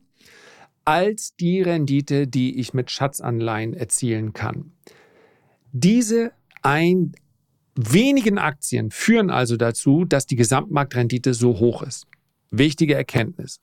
als 0.84 1.36
die 1.36 1.62
Rendite, 1.62 2.28
die 2.28 2.60
ich 2.60 2.74
mit 2.74 2.90
Schatzanleihen 2.90 3.76
erzielen 3.76 4.34
kann. 4.34 4.72
Diese 5.72 6.32
ein, 6.64 7.12
wenigen 7.76 8.40
Aktien 8.40 8.90
führen 8.90 9.30
also 9.30 9.58
dazu, 9.58 10.06
dass 10.06 10.26
die 10.26 10.38
Gesamtmarktrendite 10.38 11.36
so 11.36 11.60
hoch 11.60 11.84
ist. 11.84 12.08
Wichtige 12.50 12.96
Erkenntnis. 12.96 13.62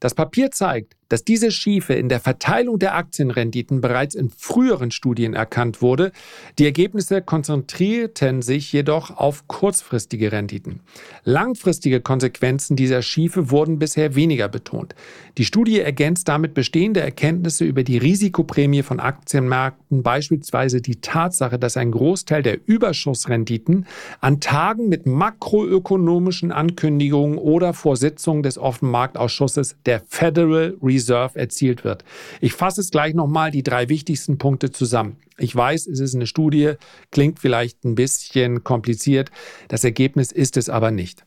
Das 0.00 0.14
Papier 0.14 0.50
zeigt, 0.50 0.96
dass 1.08 1.24
diese 1.24 1.50
Schiefe 1.50 1.94
in 1.94 2.08
der 2.08 2.20
Verteilung 2.20 2.78
der 2.78 2.96
Aktienrenditen 2.96 3.80
bereits 3.80 4.14
in 4.14 4.30
früheren 4.30 4.90
Studien 4.90 5.34
erkannt 5.34 5.80
wurde. 5.82 6.12
Die 6.58 6.64
Ergebnisse 6.64 7.22
konzentrierten 7.22 8.42
sich 8.42 8.72
jedoch 8.72 9.16
auf 9.16 9.46
kurzfristige 9.46 10.32
Renditen. 10.32 10.80
Langfristige 11.24 12.00
Konsequenzen 12.00 12.76
dieser 12.76 13.02
Schiefe 13.02 13.50
wurden 13.50 13.78
bisher 13.78 14.14
weniger 14.14 14.48
betont. 14.48 14.94
Die 15.38 15.44
Studie 15.44 15.80
ergänzt 15.80 16.28
damit 16.28 16.54
bestehende 16.54 17.00
Erkenntnisse 17.00 17.64
über 17.64 17.84
die 17.84 17.98
Risikoprämie 17.98 18.82
von 18.82 19.00
Aktienmärkten, 19.00 20.02
beispielsweise 20.02 20.80
die 20.80 21.00
Tatsache, 21.00 21.58
dass 21.58 21.76
ein 21.76 21.90
Großteil 21.90 22.42
der 22.42 22.66
Überschussrenditen 22.66 23.86
an 24.20 24.40
Tagen 24.40 24.88
mit 24.88 25.06
makroökonomischen 25.06 26.52
Ankündigungen 26.52 27.38
oder 27.38 27.74
vor 27.74 27.96
Sitzungen 27.96 28.42
des 28.42 28.58
Offenmarktausschusses 28.58 29.76
der 29.84 30.00
Federal 30.08 30.76
Reserve 30.82 30.95
Reserve 30.96 31.38
erzielt 31.38 31.84
wird. 31.84 32.04
Ich 32.40 32.52
fasse 32.52 32.80
es 32.80 32.90
gleich 32.90 33.14
nochmal 33.14 33.50
die 33.50 33.62
drei 33.62 33.88
wichtigsten 33.88 34.38
Punkte 34.38 34.70
zusammen. 34.70 35.16
Ich 35.38 35.54
weiß, 35.54 35.86
es 35.86 36.00
ist 36.00 36.14
eine 36.14 36.26
Studie, 36.26 36.74
klingt 37.10 37.38
vielleicht 37.38 37.84
ein 37.84 37.94
bisschen 37.94 38.64
kompliziert. 38.64 39.30
Das 39.68 39.84
Ergebnis 39.84 40.32
ist 40.32 40.56
es 40.56 40.68
aber 40.68 40.90
nicht. 40.90 41.24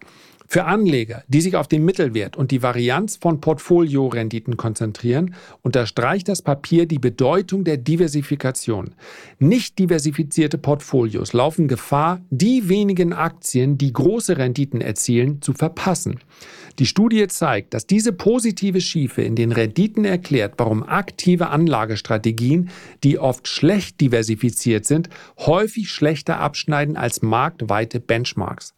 Für 0.52 0.66
Anleger, 0.66 1.24
die 1.28 1.42
sich 1.42 1.56
auf 1.56 1.68
den 1.68 1.86
Mittelwert 1.86 2.36
und 2.36 2.50
die 2.50 2.64
Varianz 2.64 3.18
von 3.18 3.40
Portfoliorenditen 3.40 4.58
konzentrieren, 4.58 5.36
unterstreicht 5.62 6.28
das 6.28 6.42
Papier 6.42 6.88
die 6.88 6.98
Bedeutung 6.98 7.64
der 7.64 7.78
Diversifikation. 7.78 8.96
Nicht 9.38 9.78
diversifizierte 9.78 10.58
Portfolios 10.58 11.34
laufen 11.34 11.68
Gefahr, 11.68 12.22
die 12.32 12.68
wenigen 12.68 13.14
Aktien, 13.14 13.78
die 13.78 13.94
große 13.94 14.40
Renditen 14.40 14.82
erzielen, 14.82 15.40
zu 15.44 15.54
verpassen. 15.54 16.20
Die 16.80 16.86
Studie 16.86 17.28
zeigt, 17.28 17.74
dass 17.74 17.86
diese 17.88 18.14
positive 18.14 18.80
Schiefe 18.80 19.22
in 19.22 19.36
den 19.36 19.52
Renditen 19.52 20.06
erklärt, 20.06 20.54
warum 20.58 20.82
aktive 20.84 21.50
Anlagestrategien, 21.50 22.70
die 23.04 23.20
oft 23.20 23.50
schlecht 23.50 24.00
diversifiziert 24.00 24.86
sind, 24.86 25.10
häufig 25.40 25.92
schlechter 25.92 26.40
abschneiden 26.40 26.96
als 26.96 27.22
marktweite 27.22 28.00
Benchmarks. 28.00 28.74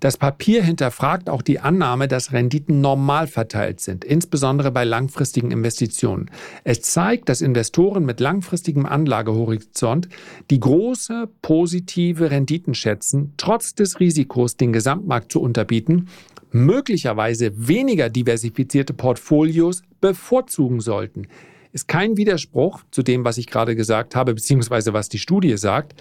Das 0.00 0.16
Papier 0.16 0.62
hinterfragt 0.62 1.30
auch 1.30 1.42
die 1.42 1.60
Annahme, 1.60 2.08
dass 2.08 2.32
Renditen 2.32 2.80
normal 2.80 3.26
verteilt 3.28 3.80
sind, 3.80 4.04
insbesondere 4.04 4.70
bei 4.70 4.84
langfristigen 4.84 5.50
Investitionen. 5.52 6.30
Es 6.64 6.82
zeigt, 6.82 7.28
dass 7.28 7.40
Investoren 7.40 8.04
mit 8.04 8.20
langfristigem 8.20 8.84
Anlagehorizont 8.84 10.08
die 10.50 10.60
große 10.60 11.28
positive 11.40 12.30
Renditen 12.30 12.74
schätzen, 12.74 13.32
trotz 13.36 13.74
des 13.74 14.00
Risikos, 14.00 14.56
den 14.56 14.72
Gesamtmarkt 14.72 15.32
zu 15.32 15.40
unterbieten, 15.40 16.08
möglicherweise 16.52 17.52
weniger 17.56 18.08
diversifizierte 18.10 18.94
Portfolios 18.94 19.82
bevorzugen 20.00 20.80
sollten 20.80 21.26
ist 21.72 21.88
kein 21.88 22.16
Widerspruch 22.16 22.82
zu 22.90 23.02
dem, 23.02 23.24
was 23.24 23.38
ich 23.38 23.46
gerade 23.46 23.74
gesagt 23.74 24.14
habe, 24.14 24.34
beziehungsweise 24.34 24.92
was 24.92 25.08
die 25.08 25.18
Studie 25.18 25.56
sagt. 25.56 25.94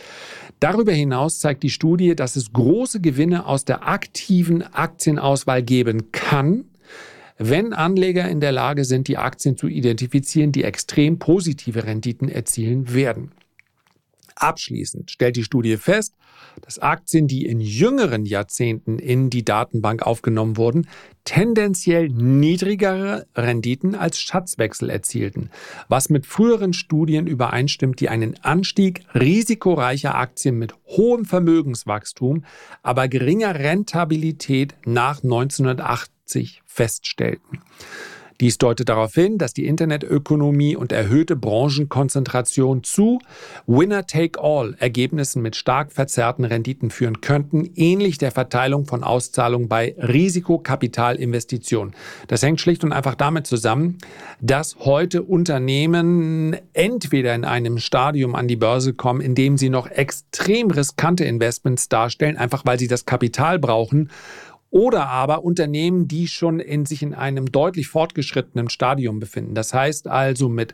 Darüber 0.60 0.92
hinaus 0.92 1.40
zeigt 1.40 1.64
die 1.64 1.70
Studie, 1.70 2.16
dass 2.16 2.36
es 2.36 2.54
große 2.54 3.00
Gewinne 3.00 3.46
aus 3.46 3.66
der 3.66 3.88
aktiven 3.88 4.62
Aktienauswahl 4.62 5.64
geben 5.64 6.12
kann, 6.12 6.66
wenn 7.38 7.74
Anleger 7.74 8.30
in 8.30 8.40
der 8.40 8.52
Lage 8.52 8.86
sind, 8.86 9.08
die 9.08 9.18
Aktien 9.18 9.58
zu 9.58 9.68
identifizieren, 9.68 10.52
die 10.52 10.64
extrem 10.64 11.18
positive 11.18 11.86
Renditen 11.86 12.30
erzielen 12.30 12.94
werden. 12.94 13.32
Abschließend 14.42 15.12
stellt 15.12 15.36
die 15.36 15.44
Studie 15.44 15.78
fest, 15.78 16.16
dass 16.62 16.80
Aktien, 16.80 17.28
die 17.28 17.46
in 17.46 17.60
jüngeren 17.60 18.26
Jahrzehnten 18.26 18.98
in 18.98 19.30
die 19.30 19.46
Datenbank 19.46 20.02
aufgenommen 20.02 20.58
wurden, 20.58 20.88
tendenziell 21.26 22.10
niedrigere 22.10 23.28
Renditen 23.36 23.94
als 23.94 24.20
Schatzwechsel 24.20 24.90
erzielten, 24.90 25.52
was 25.90 26.10
mit 26.10 26.26
früheren 26.26 26.74
Studien 26.74 27.28
übereinstimmt, 27.28 28.00
die 28.00 28.10
einen 28.10 28.36
Anstieg 28.44 29.04
risikoreicher 29.14 30.16
Aktien 30.16 30.58
mit 30.58 30.74
hohem 30.88 31.26
Vermögenswachstum, 31.26 32.44
aber 32.82 33.08
geringer 33.08 33.54
Rentabilität 33.54 34.74
nach 34.86 35.22
1980 35.22 36.64
feststellten. 36.66 37.60
Dies 38.42 38.58
deutet 38.58 38.90
darauf 38.90 39.14
hin, 39.14 39.38
dass 39.38 39.54
die 39.54 39.68
Internetökonomie 39.68 40.76
und 40.76 40.92
erhöhte 40.92 41.36
Branchenkonzentration 41.36 42.84
zu 42.84 43.20
Winner-Take-All-Ergebnissen 43.68 45.44
mit 45.44 45.56
stark 45.56 45.92
verzerrten 45.92 46.44
Renditen 46.44 46.90
führen 46.90 47.22
könnten, 47.22 47.70
ähnlich 47.76 48.18
der 48.18 48.32
Verteilung 48.32 48.88
von 48.88 49.04
Auszahlungen 49.04 49.68
bei 49.70 49.94
Risikokapitalinvestitionen. 50.00 51.94
Das 52.30 52.42
hängt 52.42 52.60
schlicht 52.60 52.84
und 52.84 52.94
einfach 52.94 53.14
damit 53.14 53.46
zusammen, 53.46 54.00
dass 54.42 54.76
heute 54.80 55.22
Unternehmen 55.22 56.58
entweder 56.74 57.36
in 57.36 57.46
einem 57.46 57.78
Stadium 57.78 58.34
an 58.34 58.48
die 58.48 58.56
Börse 58.56 58.94
kommen, 58.94 59.22
in 59.22 59.36
dem 59.36 59.60
sie 59.60 59.70
noch 59.70 59.86
extrem 59.88 60.72
riskante 60.72 61.26
Investments 61.26 61.90
darstellen, 61.90 62.38
einfach 62.38 62.66
weil 62.66 62.80
sie 62.80 62.88
das 62.88 63.06
Kapital 63.06 63.60
brauchen 63.60 64.10
oder 64.72 65.10
aber 65.10 65.44
Unternehmen, 65.44 66.08
die 66.08 66.28
schon 66.28 66.60
in 66.60 66.86
sich 66.86 67.04
in 67.04 67.14
einem 67.14 67.52
deutlich 67.52 67.90
fortgeschrittenen 67.90 68.70
Stadium 68.70 69.20
befinden. 69.20 69.54
Das 69.54 69.74
heißt 69.74 70.08
also, 70.08 70.50
mit 70.50 70.74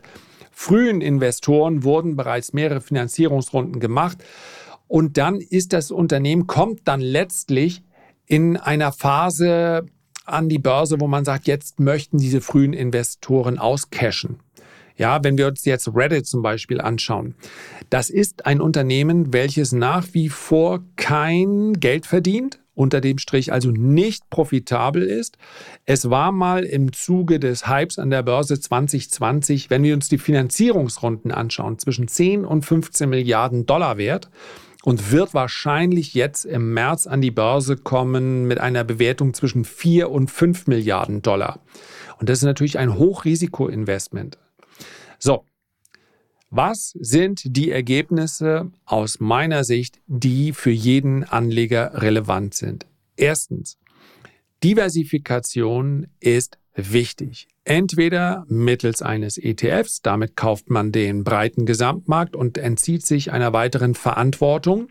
frühen 0.52 1.02
Investoren 1.02 1.84
wurden 1.84 2.16
bereits 2.16 2.52
mehrere 2.52 2.80
Finanzierungsrunden 2.80 3.80
gemacht 3.80 4.18
und 4.86 5.18
dann 5.18 5.40
ist 5.40 5.74
das 5.74 5.90
Unternehmen, 5.90 6.46
kommt 6.46 6.88
dann 6.88 7.00
letztlich 7.00 7.82
in 8.26 8.56
einer 8.56 8.92
Phase 8.92 9.86
an 10.24 10.48
die 10.48 10.58
Börse, 10.58 11.00
wo 11.00 11.06
man 11.06 11.24
sagt, 11.24 11.46
jetzt 11.46 11.80
möchten 11.80 12.18
diese 12.18 12.40
frühen 12.40 12.72
Investoren 12.72 13.58
auscashen. 13.58 14.40
Ja, 14.96 15.22
wenn 15.22 15.38
wir 15.38 15.46
uns 15.46 15.64
jetzt 15.64 15.88
Reddit 15.94 16.26
zum 16.26 16.42
Beispiel 16.42 16.80
anschauen. 16.80 17.36
Das 17.88 18.10
ist 18.10 18.46
ein 18.46 18.60
Unternehmen, 18.60 19.32
welches 19.32 19.70
nach 19.72 20.08
wie 20.12 20.28
vor 20.28 20.80
kein 20.96 21.74
Geld 21.74 22.04
verdient, 22.04 22.58
unter 22.78 23.00
dem 23.00 23.18
Strich 23.18 23.52
also 23.52 23.70
nicht 23.70 24.30
profitabel 24.30 25.02
ist. 25.02 25.36
Es 25.84 26.10
war 26.10 26.30
mal 26.30 26.62
im 26.62 26.92
Zuge 26.92 27.40
des 27.40 27.68
Hypes 27.68 27.98
an 27.98 28.10
der 28.10 28.22
Börse 28.22 28.58
2020, 28.60 29.68
wenn 29.68 29.82
wir 29.82 29.94
uns 29.94 30.08
die 30.08 30.18
Finanzierungsrunden 30.18 31.32
anschauen, 31.32 31.80
zwischen 31.80 32.06
10 32.06 32.44
und 32.44 32.64
15 32.64 33.10
Milliarden 33.10 33.66
Dollar 33.66 33.98
wert 33.98 34.30
und 34.84 35.10
wird 35.10 35.34
wahrscheinlich 35.34 36.14
jetzt 36.14 36.44
im 36.44 36.72
März 36.72 37.08
an 37.08 37.20
die 37.20 37.32
Börse 37.32 37.76
kommen 37.76 38.46
mit 38.46 38.60
einer 38.60 38.84
Bewertung 38.84 39.34
zwischen 39.34 39.64
4 39.64 40.08
und 40.08 40.30
5 40.30 40.68
Milliarden 40.68 41.20
Dollar. 41.20 41.58
Und 42.20 42.28
das 42.28 42.38
ist 42.38 42.44
natürlich 42.44 42.78
ein 42.78 42.96
Hochrisikoinvestment. 42.96 44.38
So, 45.18 45.42
was 46.50 46.96
sind 46.98 47.42
die 47.44 47.70
Ergebnisse 47.70 48.70
aus 48.84 49.20
meiner 49.20 49.64
Sicht, 49.64 50.00
die 50.06 50.52
für 50.52 50.70
jeden 50.70 51.24
Anleger 51.24 52.02
relevant 52.02 52.54
sind? 52.54 52.86
Erstens, 53.16 53.78
Diversifikation 54.64 56.06
ist 56.20 56.58
wichtig. 56.74 57.48
Entweder 57.68 58.46
mittels 58.48 59.02
eines 59.02 59.36
ETFs, 59.36 60.00
damit 60.00 60.36
kauft 60.36 60.70
man 60.70 60.90
den 60.90 61.22
breiten 61.22 61.66
Gesamtmarkt 61.66 62.34
und 62.34 62.56
entzieht 62.56 63.04
sich 63.04 63.30
einer 63.30 63.52
weiteren 63.52 63.94
Verantwortung, 63.94 64.88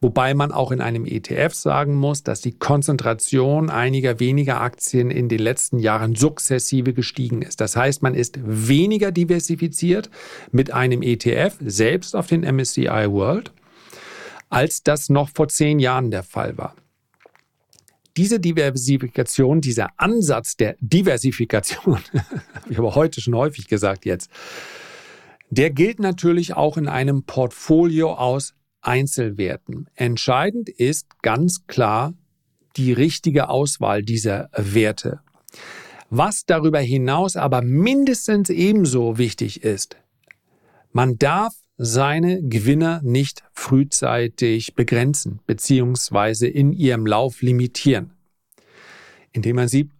Wobei 0.00 0.34
man 0.34 0.50
auch 0.50 0.72
in 0.72 0.80
einem 0.80 1.06
ETF 1.06 1.54
sagen 1.54 1.94
muss, 1.94 2.24
dass 2.24 2.40
die 2.40 2.58
Konzentration 2.58 3.70
einiger 3.70 4.18
weniger 4.18 4.60
Aktien 4.60 5.12
in 5.12 5.28
den 5.28 5.38
letzten 5.38 5.78
Jahren 5.78 6.16
sukzessive 6.16 6.92
gestiegen 6.92 7.40
ist. 7.40 7.60
Das 7.60 7.76
heißt, 7.76 8.02
man 8.02 8.16
ist 8.16 8.40
weniger 8.42 9.12
diversifiziert 9.12 10.10
mit 10.50 10.72
einem 10.72 11.02
ETF 11.02 11.54
selbst 11.60 12.16
auf 12.16 12.26
den 12.26 12.40
MSCI 12.40 13.12
World, 13.12 13.52
als 14.50 14.82
das 14.82 15.08
noch 15.08 15.28
vor 15.32 15.46
zehn 15.46 15.78
Jahren 15.78 16.10
der 16.10 16.24
Fall 16.24 16.58
war. 16.58 16.74
Diese 18.16 18.40
Diversifikation, 18.40 19.60
dieser 19.60 19.88
Ansatz 19.96 20.56
der 20.56 20.76
Diversifikation, 20.80 21.98
habe 22.54 22.70
ich 22.70 22.78
aber 22.78 22.94
heute 22.94 23.20
schon 23.20 23.34
häufig 23.34 23.68
gesagt 23.68 24.04
jetzt, 24.04 24.30
der 25.50 25.70
gilt 25.70 25.98
natürlich 25.98 26.54
auch 26.54 26.76
in 26.76 26.88
einem 26.88 27.24
Portfolio 27.24 28.14
aus 28.14 28.54
Einzelwerten. 28.80 29.88
Entscheidend 29.94 30.68
ist 30.68 31.06
ganz 31.22 31.66
klar 31.66 32.14
die 32.76 32.92
richtige 32.92 33.48
Auswahl 33.48 34.02
dieser 34.02 34.50
Werte. 34.56 35.20
Was 36.10 36.44
darüber 36.46 36.80
hinaus 36.80 37.36
aber 37.36 37.62
mindestens 37.62 38.50
ebenso 38.50 39.18
wichtig 39.18 39.62
ist, 39.62 39.96
man 40.92 41.16
darf 41.16 41.54
seine 41.76 42.42
Gewinner 42.42 43.00
nicht 43.02 43.42
frühzeitig 43.52 44.74
begrenzen 44.74 45.40
bzw. 45.46 46.46
in 46.48 46.72
ihrem 46.72 47.06
Lauf 47.06 47.42
limitieren, 47.42 48.12
indem 49.32 49.56
man 49.56 49.68
sie 49.68 49.90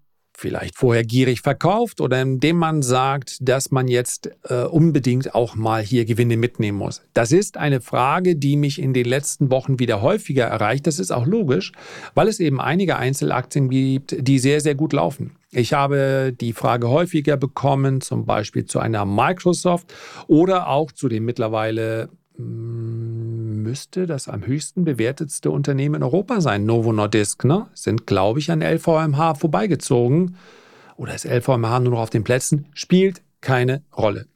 vielleicht 0.42 0.76
vorher 0.76 1.04
gierig 1.04 1.40
verkauft 1.40 2.00
oder 2.00 2.20
indem 2.20 2.56
man 2.56 2.82
sagt, 2.82 3.38
dass 3.40 3.70
man 3.70 3.86
jetzt 3.86 4.30
äh, 4.48 4.64
unbedingt 4.64 5.34
auch 5.34 5.54
mal 5.54 5.82
hier 5.82 6.04
Gewinne 6.04 6.36
mitnehmen 6.36 6.78
muss. 6.78 7.00
Das 7.14 7.30
ist 7.30 7.56
eine 7.56 7.80
Frage, 7.80 8.34
die 8.34 8.56
mich 8.56 8.80
in 8.80 8.92
den 8.92 9.06
letzten 9.06 9.50
Wochen 9.50 9.78
wieder 9.78 10.02
häufiger 10.02 10.44
erreicht. 10.44 10.86
Das 10.86 10.98
ist 10.98 11.12
auch 11.12 11.26
logisch, 11.26 11.72
weil 12.14 12.26
es 12.26 12.40
eben 12.40 12.60
einige 12.60 12.96
Einzelaktien 12.96 13.70
gibt, 13.70 14.16
die 14.18 14.38
sehr, 14.40 14.60
sehr 14.60 14.74
gut 14.74 14.92
laufen. 14.92 15.36
Ich 15.52 15.74
habe 15.74 16.34
die 16.38 16.54
Frage 16.54 16.88
häufiger 16.88 17.36
bekommen, 17.36 18.00
zum 18.00 18.26
Beispiel 18.26 18.64
zu 18.64 18.80
einer 18.80 19.04
Microsoft 19.04 19.94
oder 20.26 20.68
auch 20.68 20.90
zu 20.90 21.08
dem 21.08 21.24
mittlerweile 21.24 22.08
müsste 22.38 24.06
das 24.06 24.28
am 24.28 24.46
höchsten 24.46 24.84
bewertetste 24.84 25.50
Unternehmen 25.50 25.96
in 25.96 26.02
Europa 26.02 26.40
sein, 26.40 26.64
Novo 26.64 26.92
Nordisk. 26.92 27.44
Ne? 27.44 27.66
Sind, 27.74 28.06
glaube 28.06 28.38
ich, 28.38 28.50
an 28.50 28.62
LVMH 28.62 29.34
vorbeigezogen. 29.34 30.36
Oder 30.96 31.14
ist 31.14 31.24
LVMH 31.24 31.80
nur 31.80 31.92
noch 31.92 32.00
auf 32.00 32.10
den 32.10 32.24
Plätzen? 32.24 32.66
Spielt 32.74 33.22
keine 33.40 33.82
Rolle. 33.96 34.26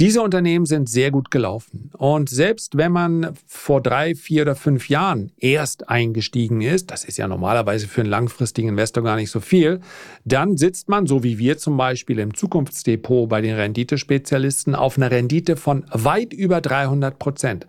Diese 0.00 0.22
Unternehmen 0.22 0.66
sind 0.66 0.88
sehr 0.88 1.12
gut 1.12 1.30
gelaufen. 1.30 1.90
Und 1.96 2.28
selbst 2.28 2.76
wenn 2.76 2.90
man 2.90 3.34
vor 3.46 3.80
drei, 3.80 4.16
vier 4.16 4.42
oder 4.42 4.56
fünf 4.56 4.88
Jahren 4.88 5.30
erst 5.38 5.88
eingestiegen 5.88 6.62
ist, 6.62 6.90
das 6.90 7.04
ist 7.04 7.16
ja 7.16 7.28
normalerweise 7.28 7.86
für 7.86 8.00
einen 8.00 8.10
langfristigen 8.10 8.70
Investor 8.70 9.04
gar 9.04 9.14
nicht 9.14 9.30
so 9.30 9.38
viel, 9.38 9.80
dann 10.24 10.56
sitzt 10.56 10.88
man, 10.88 11.06
so 11.06 11.22
wie 11.22 11.38
wir 11.38 11.58
zum 11.58 11.76
Beispiel 11.76 12.18
im 12.18 12.34
Zukunftsdepot 12.34 13.28
bei 13.28 13.40
den 13.40 13.54
Renditespezialisten, 13.54 14.74
auf 14.74 14.96
einer 14.96 15.12
Rendite 15.12 15.56
von 15.56 15.84
weit 15.90 16.32
über 16.32 16.60
300 16.60 17.16
Prozent. 17.16 17.66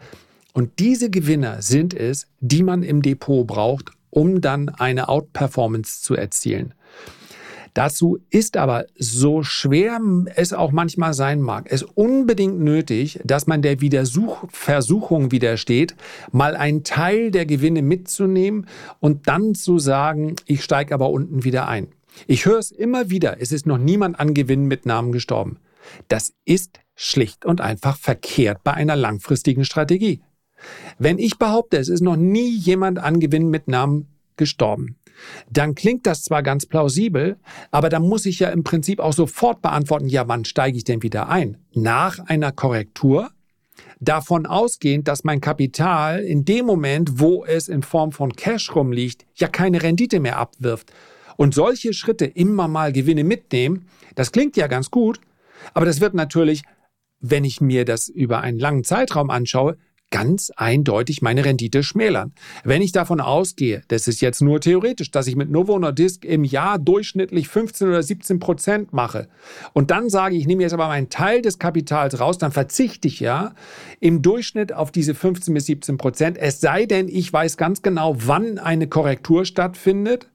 Und 0.52 0.80
diese 0.80 1.12
Gewinner 1.12 1.62
sind 1.62 1.94
es, 1.94 2.28
die 2.40 2.64
man 2.64 2.82
im 2.82 3.04
Depot 3.04 3.46
braucht, 3.46 3.92
um 4.10 4.42
dann 4.42 4.70
eine 4.70 5.10
Outperformance 5.10 6.02
zu 6.02 6.16
erzielen. 6.16 6.74
Dazu 7.76 8.20
ist 8.30 8.56
aber, 8.56 8.86
so 8.98 9.44
schwer 9.44 10.00
es 10.36 10.54
auch 10.54 10.72
manchmal 10.72 11.14
sein 11.14 11.42
mag, 11.42 11.68
es 11.70 11.84
unbedingt 11.84 12.58
nötig, 12.58 13.20
dass 13.26 13.48
man 13.48 13.62
der 13.62 13.82
Widersuch 13.82 14.46
Versuchung 14.50 15.32
widersteht, 15.34 15.94
mal 16.32 16.56
einen 16.56 16.86
Teil 16.86 17.32
der 17.32 17.46
Gewinne 17.46 17.82
mitzunehmen 17.82 18.68
und 19.02 19.28
dann 19.28 19.56
zu 19.56 19.78
sagen, 19.78 20.38
ich 20.46 20.64
steige 20.64 20.94
aber 20.94 21.10
unten 21.10 21.44
wieder 21.44 21.68
ein. 21.68 21.90
Ich 22.28 22.46
höre 22.46 22.60
es 22.60 22.72
immer 22.72 23.10
wieder, 23.10 23.42
es 23.42 23.52
ist 23.52 23.66
noch 23.66 23.78
niemand 23.78 24.22
an 24.22 24.34
Gewinnmitnahmen 24.34 25.12
gestorben. 25.12 25.58
Das 26.08 26.34
ist 26.46 26.80
schlicht 26.96 27.44
und 27.44 27.60
einfach 27.60 27.98
verkehrt 27.98 28.64
bei 28.64 28.74
einer 28.74 28.96
langfristigen 28.96 29.66
Strategie. 29.66 30.22
Wenn 30.98 31.20
ich 31.20 31.38
behaupte, 31.38 31.76
es 31.76 31.90
ist 31.90 32.02
noch 32.02 32.16
nie 32.16 32.56
jemand 32.56 33.00
an 33.00 33.20
Gewinnmitnahmen 33.20 34.08
gestorben, 34.38 34.96
dann 35.50 35.76
klingt 35.76 36.06
das 36.06 36.24
zwar 36.24 36.44
ganz 36.44 36.66
plausibel, 36.66 37.38
aber 37.72 37.90
dann 37.90 38.04
muss 38.04 38.26
ich 38.26 38.40
ja 38.40 38.50
im 38.50 38.64
Prinzip 38.64 39.00
auch 39.00 39.14
sofort 39.14 39.62
beantworten, 39.62 40.08
ja, 40.08 40.28
wann 40.28 40.46
steige 40.46 40.78
ich 40.78 40.84
denn 40.84 41.04
wieder 41.04 41.30
ein? 41.30 41.58
Nach 41.74 42.20
einer 42.20 42.52
Korrektur? 42.52 43.32
Davon 44.00 44.46
ausgehend, 44.46 45.08
dass 45.08 45.24
mein 45.24 45.42
Kapital 45.42 46.20
in 46.20 46.46
dem 46.46 46.66
Moment, 46.66 47.20
wo 47.20 47.46
es 47.46 47.68
in 47.68 47.82
Form 47.82 48.12
von 48.12 48.34
Cash 48.34 48.76
rumliegt, 48.76 49.26
ja 49.36 49.48
keine 49.48 49.84
Rendite 49.84 50.20
mehr 50.20 50.38
abwirft. 50.38 50.92
Und 51.38 51.54
solche 51.54 51.94
Schritte 51.94 52.26
immer 52.26 52.68
mal 52.68 52.94
Gewinne 52.94 53.24
mitnehmen, 53.24 53.88
das 54.16 54.32
klingt 54.32 54.56
ja 54.56 54.68
ganz 54.68 54.92
gut, 54.92 55.20
aber 55.74 55.86
das 55.86 56.00
wird 56.00 56.14
natürlich, 56.14 56.64
wenn 57.20 57.44
ich 57.44 57.60
mir 57.60 57.86
das 57.86 58.08
über 58.08 58.42
einen 58.42 58.60
langen 58.60 58.84
Zeitraum 58.84 59.30
anschaue, 59.30 59.78
ganz 60.16 60.50
eindeutig 60.56 61.22
meine 61.22 61.44
Rendite 61.44 61.84
schmälern. 61.84 62.32
Wenn 62.64 62.82
ich 62.82 62.94
davon 62.94 63.20
ausgehe, 63.20 63.82
das 63.90 64.08
ist 64.08 64.22
jetzt 64.22 64.42
nur 64.42 64.62
theoretisch, 64.62 65.12
dass 65.12 65.28
ich 65.28 65.36
mit 65.36 65.52
Novo 65.52 65.78
Nordisk 65.78 66.24
im 66.24 66.46
Jahr 66.46 66.80
durchschnittlich 66.80 67.50
15 67.50 67.90
oder 67.90 68.02
17 68.02 68.40
Prozent 68.40 68.94
mache 68.94 69.28
und 69.74 69.92
dann 69.92 70.10
sage 70.10 70.36
ich, 70.36 70.42
ich 70.44 70.48
nehme 70.48 70.64
jetzt 70.64 70.72
aber 70.72 70.88
meinen 70.88 71.10
Teil 71.10 71.42
des 71.42 71.60
Kapitals 71.60 72.18
raus, 72.18 72.38
dann 72.38 72.54
verzichte 72.54 73.10
ich 73.10 73.20
ja 73.20 73.56
im 74.00 74.22
Durchschnitt 74.22 74.72
auf 74.72 74.90
diese 74.90 75.16
15 75.16 75.54
bis 75.54 75.66
17 75.66 75.98
Prozent, 75.98 76.38
es 76.38 76.62
sei 76.62 76.86
denn, 76.86 77.10
ich 77.10 77.34
weiß 77.34 77.58
ganz 77.58 77.82
genau, 77.82 78.16
wann 78.18 78.58
eine 78.58 78.88
Korrektur 78.88 79.44
stattfindet 79.44 80.30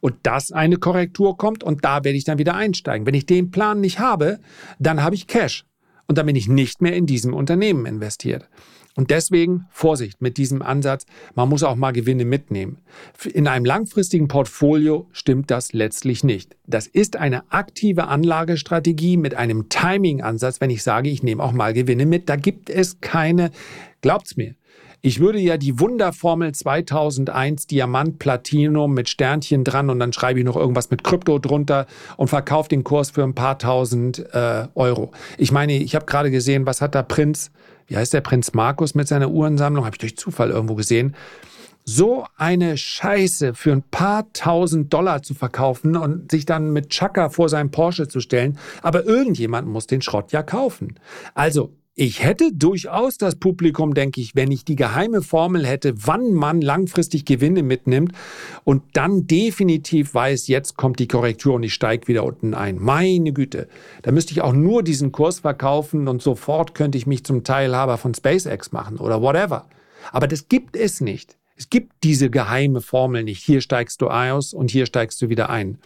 und 0.00 0.14
dass 0.22 0.52
eine 0.52 0.78
Korrektur 0.78 1.36
kommt 1.36 1.62
und 1.62 1.84
da 1.84 2.02
werde 2.02 2.16
ich 2.16 2.24
dann 2.24 2.38
wieder 2.38 2.54
einsteigen. 2.54 3.06
Wenn 3.06 3.12
ich 3.12 3.26
den 3.26 3.50
Plan 3.50 3.82
nicht 3.82 3.98
habe, 3.98 4.38
dann 4.78 5.02
habe 5.02 5.16
ich 5.16 5.26
Cash 5.26 5.66
und 6.06 6.16
dann 6.16 6.24
bin 6.24 6.36
ich 6.36 6.48
nicht 6.48 6.80
mehr 6.80 6.96
in 6.96 7.04
diesem 7.04 7.34
Unternehmen 7.34 7.84
investiert. 7.84 8.48
Und 8.98 9.12
deswegen 9.12 9.66
Vorsicht 9.70 10.20
mit 10.20 10.38
diesem 10.38 10.60
Ansatz. 10.60 11.06
Man 11.36 11.48
muss 11.48 11.62
auch 11.62 11.76
mal 11.76 11.92
Gewinne 11.92 12.24
mitnehmen. 12.24 12.78
In 13.32 13.46
einem 13.46 13.64
langfristigen 13.64 14.26
Portfolio 14.26 15.06
stimmt 15.12 15.52
das 15.52 15.72
letztlich 15.72 16.24
nicht. 16.24 16.56
Das 16.66 16.88
ist 16.88 17.14
eine 17.14 17.44
aktive 17.52 18.08
Anlagestrategie 18.08 19.16
mit 19.16 19.36
einem 19.36 19.68
Timing-Ansatz, 19.68 20.60
wenn 20.60 20.70
ich 20.70 20.82
sage, 20.82 21.10
ich 21.10 21.22
nehme 21.22 21.44
auch 21.44 21.52
mal 21.52 21.74
Gewinne 21.74 22.06
mit. 22.06 22.28
Da 22.28 22.34
gibt 22.34 22.70
es 22.70 23.00
keine, 23.00 23.52
glaubt's 24.00 24.36
mir. 24.36 24.56
Ich 25.00 25.20
würde 25.20 25.38
ja 25.38 25.58
die 25.58 25.78
Wunderformel 25.78 26.50
2001 26.50 27.68
Diamant 27.68 28.18
Platinum 28.18 28.94
mit 28.94 29.08
Sternchen 29.08 29.62
dran 29.62 29.90
und 29.90 30.00
dann 30.00 30.12
schreibe 30.12 30.40
ich 30.40 30.44
noch 30.44 30.56
irgendwas 30.56 30.90
mit 30.90 31.04
Krypto 31.04 31.38
drunter 31.38 31.86
und 32.16 32.26
verkaufe 32.26 32.68
den 32.68 32.82
Kurs 32.82 33.10
für 33.10 33.22
ein 33.22 33.36
paar 33.36 33.60
tausend 33.60 34.26
äh, 34.34 34.66
Euro. 34.74 35.12
Ich 35.36 35.52
meine, 35.52 35.74
ich 35.74 35.94
habe 35.94 36.06
gerade 36.06 36.32
gesehen, 36.32 36.66
was 36.66 36.80
hat 36.80 36.96
da 36.96 37.04
Prinz 37.04 37.52
wie 37.88 37.96
heißt 37.96 38.12
der 38.12 38.20
Prinz 38.20 38.54
Markus 38.54 38.94
mit 38.94 39.08
seiner 39.08 39.30
Uhrensammlung, 39.30 39.84
habe 39.84 39.94
ich 39.94 40.00
durch 40.00 40.16
Zufall 40.16 40.50
irgendwo 40.50 40.74
gesehen. 40.74 41.16
So 41.84 42.26
eine 42.36 42.76
Scheiße 42.76 43.54
für 43.54 43.72
ein 43.72 43.82
paar 43.82 44.30
tausend 44.34 44.92
Dollar 44.92 45.22
zu 45.22 45.32
verkaufen 45.32 45.96
und 45.96 46.30
sich 46.30 46.44
dann 46.44 46.70
mit 46.74 46.90
Chaka 46.90 47.30
vor 47.30 47.48
seinem 47.48 47.70
Porsche 47.70 48.06
zu 48.08 48.20
stellen. 48.20 48.58
Aber 48.82 49.06
irgendjemand 49.06 49.68
muss 49.68 49.86
den 49.86 50.02
Schrott 50.02 50.30
ja 50.32 50.42
kaufen. 50.42 51.00
Also 51.34 51.72
ich 52.00 52.22
hätte 52.22 52.52
durchaus 52.52 53.18
das 53.18 53.34
Publikum, 53.34 53.92
denke 53.92 54.20
ich, 54.20 54.36
wenn 54.36 54.52
ich 54.52 54.64
die 54.64 54.76
geheime 54.76 55.20
Formel 55.20 55.66
hätte, 55.66 55.94
wann 56.06 56.32
man 56.32 56.60
langfristig 56.60 57.24
Gewinne 57.24 57.64
mitnimmt 57.64 58.12
und 58.62 58.84
dann 58.92 59.26
definitiv 59.26 60.14
weiß, 60.14 60.46
jetzt 60.46 60.76
kommt 60.76 61.00
die 61.00 61.08
Korrektur 61.08 61.54
und 61.54 61.64
ich 61.64 61.74
steige 61.74 62.06
wieder 62.06 62.22
unten 62.22 62.54
ein. 62.54 62.78
Meine 62.78 63.32
Güte, 63.32 63.66
da 64.02 64.12
müsste 64.12 64.30
ich 64.30 64.42
auch 64.42 64.52
nur 64.52 64.84
diesen 64.84 65.10
Kurs 65.10 65.40
verkaufen 65.40 66.06
und 66.06 66.22
sofort 66.22 66.72
könnte 66.72 66.98
ich 66.98 67.08
mich 67.08 67.24
zum 67.24 67.42
Teilhaber 67.42 67.98
von 67.98 68.14
SpaceX 68.14 68.70
machen 68.70 68.98
oder 68.98 69.20
whatever. 69.20 69.66
Aber 70.12 70.28
das 70.28 70.46
gibt 70.46 70.76
es 70.76 71.00
nicht. 71.00 71.36
Es 71.56 71.68
gibt 71.68 72.04
diese 72.04 72.30
geheime 72.30 72.80
Formel 72.80 73.24
nicht. 73.24 73.42
Hier 73.42 73.60
steigst 73.60 74.00
du 74.02 74.06
aus 74.06 74.54
und 74.54 74.70
hier 74.70 74.86
steigst 74.86 75.20
du 75.20 75.30
wieder 75.30 75.50
ein. 75.50 75.78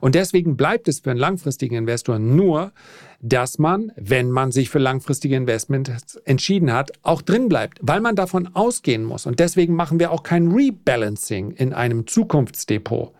Und 0.00 0.14
deswegen 0.14 0.56
bleibt 0.56 0.88
es 0.88 1.00
für 1.00 1.10
einen 1.10 1.20
langfristigen 1.20 1.76
Investor 1.76 2.18
nur, 2.18 2.72
dass 3.20 3.58
man, 3.58 3.92
wenn 3.96 4.30
man 4.30 4.52
sich 4.52 4.70
für 4.70 4.78
langfristige 4.78 5.36
Investments 5.36 6.16
entschieden 6.24 6.72
hat, 6.72 6.92
auch 7.02 7.22
drin 7.22 7.48
bleibt, 7.48 7.78
weil 7.82 8.00
man 8.00 8.16
davon 8.16 8.54
ausgehen 8.54 9.04
muss. 9.04 9.26
Und 9.26 9.40
deswegen 9.40 9.74
machen 9.74 9.98
wir 9.98 10.12
auch 10.12 10.22
kein 10.22 10.52
Rebalancing 10.52 11.52
in 11.52 11.72
einem 11.72 12.06
Zukunftsdepot. 12.06 13.12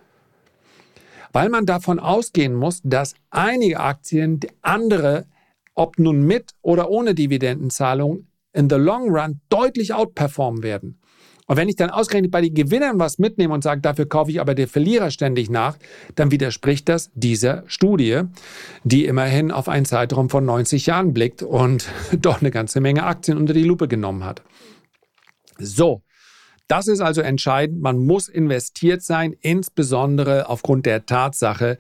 Weil 1.33 1.49
man 1.49 1.67
davon 1.67 1.99
ausgehen 1.99 2.55
muss, 2.55 2.81
dass 2.83 3.15
einige 3.31 3.81
Aktien 3.81 4.41
andere, 4.63 5.27
ob 5.75 5.99
nun 5.99 6.23
mit 6.23 6.53
oder 6.63 6.91
ohne 6.91 7.15
Dividendenzahlung, 7.15 8.27
in 8.53 8.71
the 8.71 8.77
long 8.77 9.11
run 9.11 9.41
deutlich 9.51 9.93
outperformen 9.93 10.63
werden. 10.63 10.99
Und 11.47 11.57
wenn 11.57 11.69
ich 11.69 11.77
dann 11.77 11.91
ausgerechnet 11.91 12.33
bei 12.33 12.41
den 12.41 12.55
Gewinnern 12.55 12.99
was 12.99 13.19
mitnehme 13.19 13.55
und 13.55 13.63
sage, 13.63 13.81
dafür 13.81 14.09
kaufe 14.09 14.31
ich 14.31 14.41
aber 14.41 14.55
der 14.55 14.67
Verlierer 14.67 15.11
ständig 15.11 15.49
nach, 15.49 15.79
dann 16.17 16.31
widerspricht 16.31 16.89
das 16.89 17.11
dieser 17.15 17.63
Studie, 17.69 18.23
die 18.83 19.07
immerhin 19.07 19.53
auf 19.53 19.69
einen 19.69 19.87
Zeitraum 19.87 20.29
von 20.29 20.45
90 20.45 20.87
Jahren 20.87 21.15
blickt 21.15 21.43
und 21.43 21.89
doch 22.21 22.41
eine 22.41 22.51
ganze 22.51 22.81
Menge 22.81 23.05
Aktien 23.05 23.39
unter 23.39 23.55
die 23.55 23.63
Lupe 23.63 23.87
genommen 23.87 24.25
hat. 24.25 24.43
So, 25.59 26.03
das 26.69 26.89
ist 26.89 27.01
also 27.01 27.21
entscheidend. 27.21 27.81
Man 27.81 27.99
muss 27.99 28.29
investiert 28.29 29.03
sein, 29.03 29.35
insbesondere 29.41 30.49
aufgrund 30.49 30.85
der 30.85 31.07
Tatsache, 31.07 31.79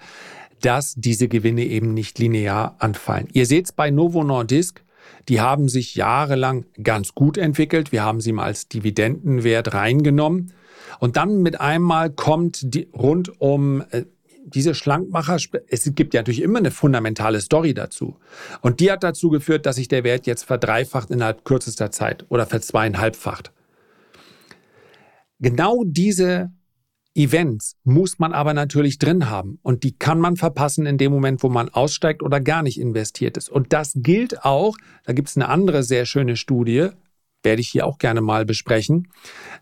dass 0.60 0.94
diese 0.96 1.28
Gewinne 1.28 1.64
eben 1.64 1.92
nicht 1.92 2.18
linear 2.18 2.76
anfallen. 2.78 3.28
Ihr 3.32 3.46
seht 3.46 3.66
es 3.66 3.72
bei 3.72 3.90
Novo 3.90 4.22
Nordisk, 4.22 4.85
die 5.28 5.40
haben 5.40 5.68
sich 5.68 5.94
jahrelang 5.94 6.66
ganz 6.82 7.14
gut 7.14 7.38
entwickelt. 7.38 7.92
Wir 7.92 8.02
haben 8.02 8.20
sie 8.20 8.32
mal 8.32 8.44
als 8.44 8.68
Dividendenwert 8.68 9.74
reingenommen. 9.74 10.52
Und 11.00 11.16
dann 11.16 11.42
mit 11.42 11.60
einmal 11.60 12.10
kommt 12.10 12.74
die, 12.74 12.88
rund 12.94 13.40
um 13.40 13.82
äh, 13.90 14.04
diese 14.44 14.74
Schlankmacher, 14.74 15.38
es 15.68 15.90
gibt 15.94 16.14
ja 16.14 16.20
natürlich 16.20 16.42
immer 16.42 16.60
eine 16.60 16.70
fundamentale 16.70 17.40
Story 17.40 17.74
dazu. 17.74 18.16
Und 18.60 18.78
die 18.78 18.92
hat 18.92 19.02
dazu 19.02 19.28
geführt, 19.28 19.66
dass 19.66 19.76
sich 19.76 19.88
der 19.88 20.04
Wert 20.04 20.26
jetzt 20.26 20.44
verdreifacht 20.44 21.10
innerhalb 21.10 21.44
kürzester 21.44 21.90
Zeit 21.90 22.24
oder 22.28 22.46
verzweieinhalbfacht. 22.46 23.52
Genau 25.40 25.82
diese 25.84 26.52
Events 27.16 27.76
muss 27.82 28.18
man 28.18 28.32
aber 28.32 28.52
natürlich 28.52 28.98
drin 28.98 29.30
haben 29.30 29.58
und 29.62 29.84
die 29.84 29.96
kann 29.96 30.20
man 30.20 30.36
verpassen 30.36 30.84
in 30.84 30.98
dem 30.98 31.12
Moment, 31.12 31.42
wo 31.42 31.48
man 31.48 31.70
aussteigt 31.70 32.22
oder 32.22 32.40
gar 32.40 32.62
nicht 32.62 32.78
investiert 32.78 33.36
ist. 33.36 33.48
Und 33.48 33.72
das 33.72 33.92
gilt 33.96 34.44
auch, 34.44 34.76
da 35.04 35.14
gibt 35.14 35.28
es 35.28 35.36
eine 35.36 35.48
andere 35.48 35.82
sehr 35.82 36.04
schöne 36.04 36.36
Studie, 36.36 36.88
werde 37.42 37.62
ich 37.62 37.68
hier 37.68 37.86
auch 37.86 37.98
gerne 37.98 38.20
mal 38.20 38.44
besprechen. 38.44 39.08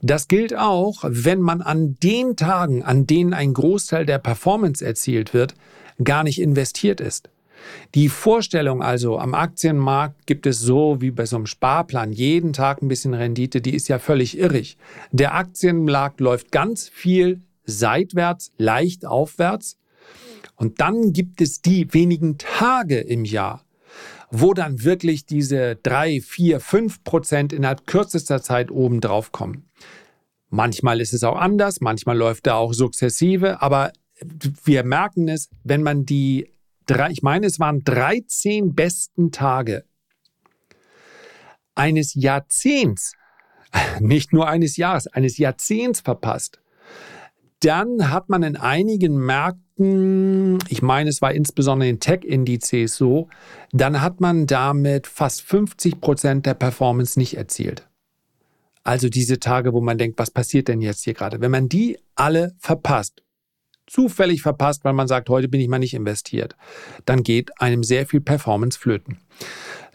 Das 0.03 0.27
gilt 0.27 0.57
auch, 0.57 1.05
wenn 1.07 1.41
man 1.41 1.63
an 1.63 1.97
den 2.03 2.35
Tagen, 2.35 2.83
an 2.83 3.07
denen 3.07 3.33
ein 3.35 3.55
Großteil 3.55 4.05
der 4.05 4.19
Performance 4.19 4.85
erzielt 4.85 5.33
wird, 5.33 5.55
gar 6.03 6.25
nicht 6.25 6.41
investiert 6.41 7.01
ist. 7.01 7.31
Die 7.95 8.09
Vorstellung 8.09 8.83
also, 8.83 9.19
am 9.19 9.35
Aktienmarkt 9.35 10.27
gibt 10.27 10.47
es 10.47 10.59
so 10.59 11.01
wie 11.01 11.11
bei 11.11 11.27
so 11.27 11.37
einem 11.37 11.47
Sparplan 11.47 12.13
jeden 12.13 12.53
Tag 12.53 12.83
ein 12.83 12.89
bisschen 12.89 13.15
Rendite, 13.15 13.61
die 13.61 13.75
ist 13.75 13.89
ja 13.89 13.99
völlig 13.99 14.39
irrig. 14.39 14.77
Der 15.13 15.35
Aktienmarkt 15.35 16.21
läuft 16.21 16.51
ganz 16.53 16.89
viel 16.89 17.41
seitwärts, 17.65 18.53
leicht 18.59 19.07
aufwärts. 19.07 19.79
Und 20.57 20.81
dann 20.81 21.13
gibt 21.13 21.41
es 21.41 21.63
die 21.63 21.93
wenigen 21.93 22.39
Tage 22.39 23.01
im 23.01 23.25
Jahr, 23.25 23.65
wo 24.31 24.55
dann 24.55 24.85
wirklich 24.85 25.27
diese 25.27 25.77
drei, 25.77 26.21
vier, 26.21 26.61
fünf 26.61 27.03
Prozent 27.03 27.53
innerhalb 27.53 27.87
kürzester 27.87 28.43
Zeit 28.43 28.71
oben 28.71 29.01
drauf 29.01 29.33
kommen. 29.33 29.69
Manchmal 30.51 31.01
ist 31.01 31.13
es 31.13 31.25
auch 31.25 31.37
anders, 31.37 31.81
manchmal 31.81 32.17
läuft 32.17 32.47
er 32.47 32.57
auch 32.57 32.73
sukzessive, 32.73 33.61
aber 33.61 33.93
wir 34.65 34.85
merken 34.85 35.29
es, 35.29 35.49
wenn 35.65 35.83
man 35.83 36.07
die 36.07 36.54
drei, 36.87 37.11
ich 37.11 37.23
meine, 37.23 37.47
es 37.47 37.59
waren 37.59 37.83
13 37.85 38.75
besten 38.75 39.33
Tage 39.33 39.85
eines 41.75 42.15
Jahrzehnts, 42.15 43.15
nicht 44.01 44.33
nur 44.33 44.49
eines 44.49 44.77
Jahres, 44.77 45.07
eines 45.07 45.39
Jahrzehnts 45.39 46.01
verpasst, 46.01 46.61
dann 47.61 48.11
hat 48.11 48.29
man 48.29 48.43
in 48.43 48.57
einigen 48.57 49.17
Märkten, 49.17 50.59
ich 50.69 50.83
meine, 50.83 51.09
es 51.09 51.23
war 51.23 51.33
insbesondere 51.33 51.89
in 51.89 51.99
Tech-Indizes 51.99 52.97
so, 52.97 53.29
dann 53.73 54.01
hat 54.03 54.21
man 54.21 54.47
damit 54.47 55.07
fast 55.07 55.43
50 55.43 56.01
Prozent 56.01 56.47
der 56.47 56.55
Performance 56.55 57.19
nicht 57.19 57.37
erzielt. 57.37 57.89
Also 58.83 59.09
diese 59.09 59.41
Tage, 59.41 59.73
wo 59.73 59.81
man 59.81 59.97
denkt, 59.97 60.19
was 60.19 60.31
passiert 60.31 60.69
denn 60.69 60.83
jetzt 60.83 61.05
hier 61.05 61.15
gerade? 61.15 61.41
Wenn 61.41 61.51
man 61.51 61.71
die 61.71 61.99
alle 62.15 62.55
verpasst, 62.59 63.23
zufällig 63.87 64.43
verpasst, 64.43 64.85
weil 64.85 64.93
man 64.93 65.09
sagt, 65.09 65.29
heute 65.29 65.49
bin 65.49 65.61
ich 65.61 65.69
mal 65.69 65.79
nicht 65.79 65.95
investiert, 65.95 66.57
dann 67.05 67.23
geht 67.23 67.61
einem 67.61 67.83
sehr 67.83 68.07
viel 68.07 68.21
Performance 68.21 68.79
flöten. 68.79 69.19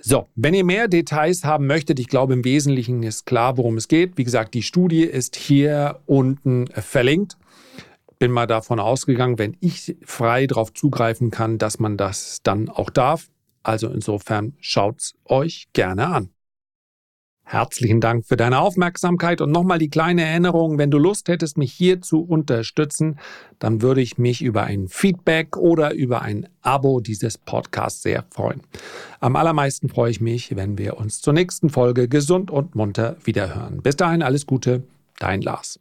So, 0.02 0.28
wenn 0.36 0.54
ihr 0.54 0.64
mehr 0.64 0.88
Details 0.88 1.44
haben 1.44 1.68
möchtet, 1.68 2.00
ich 2.00 2.08
glaube 2.08 2.34
im 2.34 2.46
Wesentlichen 2.46 3.04
ist 3.04 3.26
klar, 3.26 3.58
worum 3.58 3.78
es 3.78 3.88
geht. 3.88 4.18
Wie 4.18 4.24
gesagt, 4.24 4.54
die 4.54 4.64
Studie 4.64 5.04
ist 5.04 5.36
hier 5.36 6.00
unten 6.06 6.68
verlinkt. 6.68 7.38
Bin 8.18 8.32
mal 8.32 8.48
davon 8.48 8.80
ausgegangen, 8.80 9.40
wenn 9.40 9.58
ich 9.60 9.98
frei 10.06 10.48
darauf 10.48 10.74
zugreifen 10.74 11.32
kann, 11.32 11.58
dass 11.58 11.80
man 11.80 11.98
das 11.98 12.40
dann 12.44 12.70
auch 12.70 12.90
darf. 12.90 13.28
Also 13.64 13.90
insofern 13.90 14.54
schaut's 14.60 15.16
euch 15.26 15.68
gerne 15.74 16.08
an. 16.08 16.30
Herzlichen 17.52 18.00
Dank 18.00 18.28
für 18.28 18.38
deine 18.38 18.60
Aufmerksamkeit 18.60 19.42
und 19.42 19.52
nochmal 19.52 19.80
die 19.80 19.90
kleine 19.90 20.24
Erinnerung, 20.24 20.78
wenn 20.78 20.92
du 20.92 21.00
Lust 21.00 21.30
hättest, 21.30 21.58
mich 21.58 21.74
hier 21.74 22.00
zu 22.00 22.22
unterstützen, 22.22 23.18
dann 23.58 23.82
würde 23.82 24.02
ich 24.02 24.20
mich 24.20 24.44
über 24.44 24.66
ein 24.66 24.88
Feedback 24.88 25.58
oder 25.58 25.96
über 25.96 26.22
ein 26.22 26.48
Abo 26.62 27.00
dieses 27.00 27.40
Podcasts 27.40 28.04
sehr 28.04 28.24
freuen. 28.30 28.62
Am 29.20 29.36
allermeisten 29.36 29.90
freue 29.90 30.12
ich 30.12 30.22
mich, 30.22 30.56
wenn 30.56 30.78
wir 30.78 30.98
uns 30.98 31.22
zur 31.22 31.34
nächsten 31.34 31.72
Folge 31.72 32.08
gesund 32.08 32.52
und 32.52 32.76
munter 32.76 33.18
wiederhören. 33.24 33.82
Bis 33.82 33.96
dahin 33.96 34.22
alles 34.22 34.46
Gute, 34.46 34.84
dein 35.18 35.42
Lars. 35.42 35.80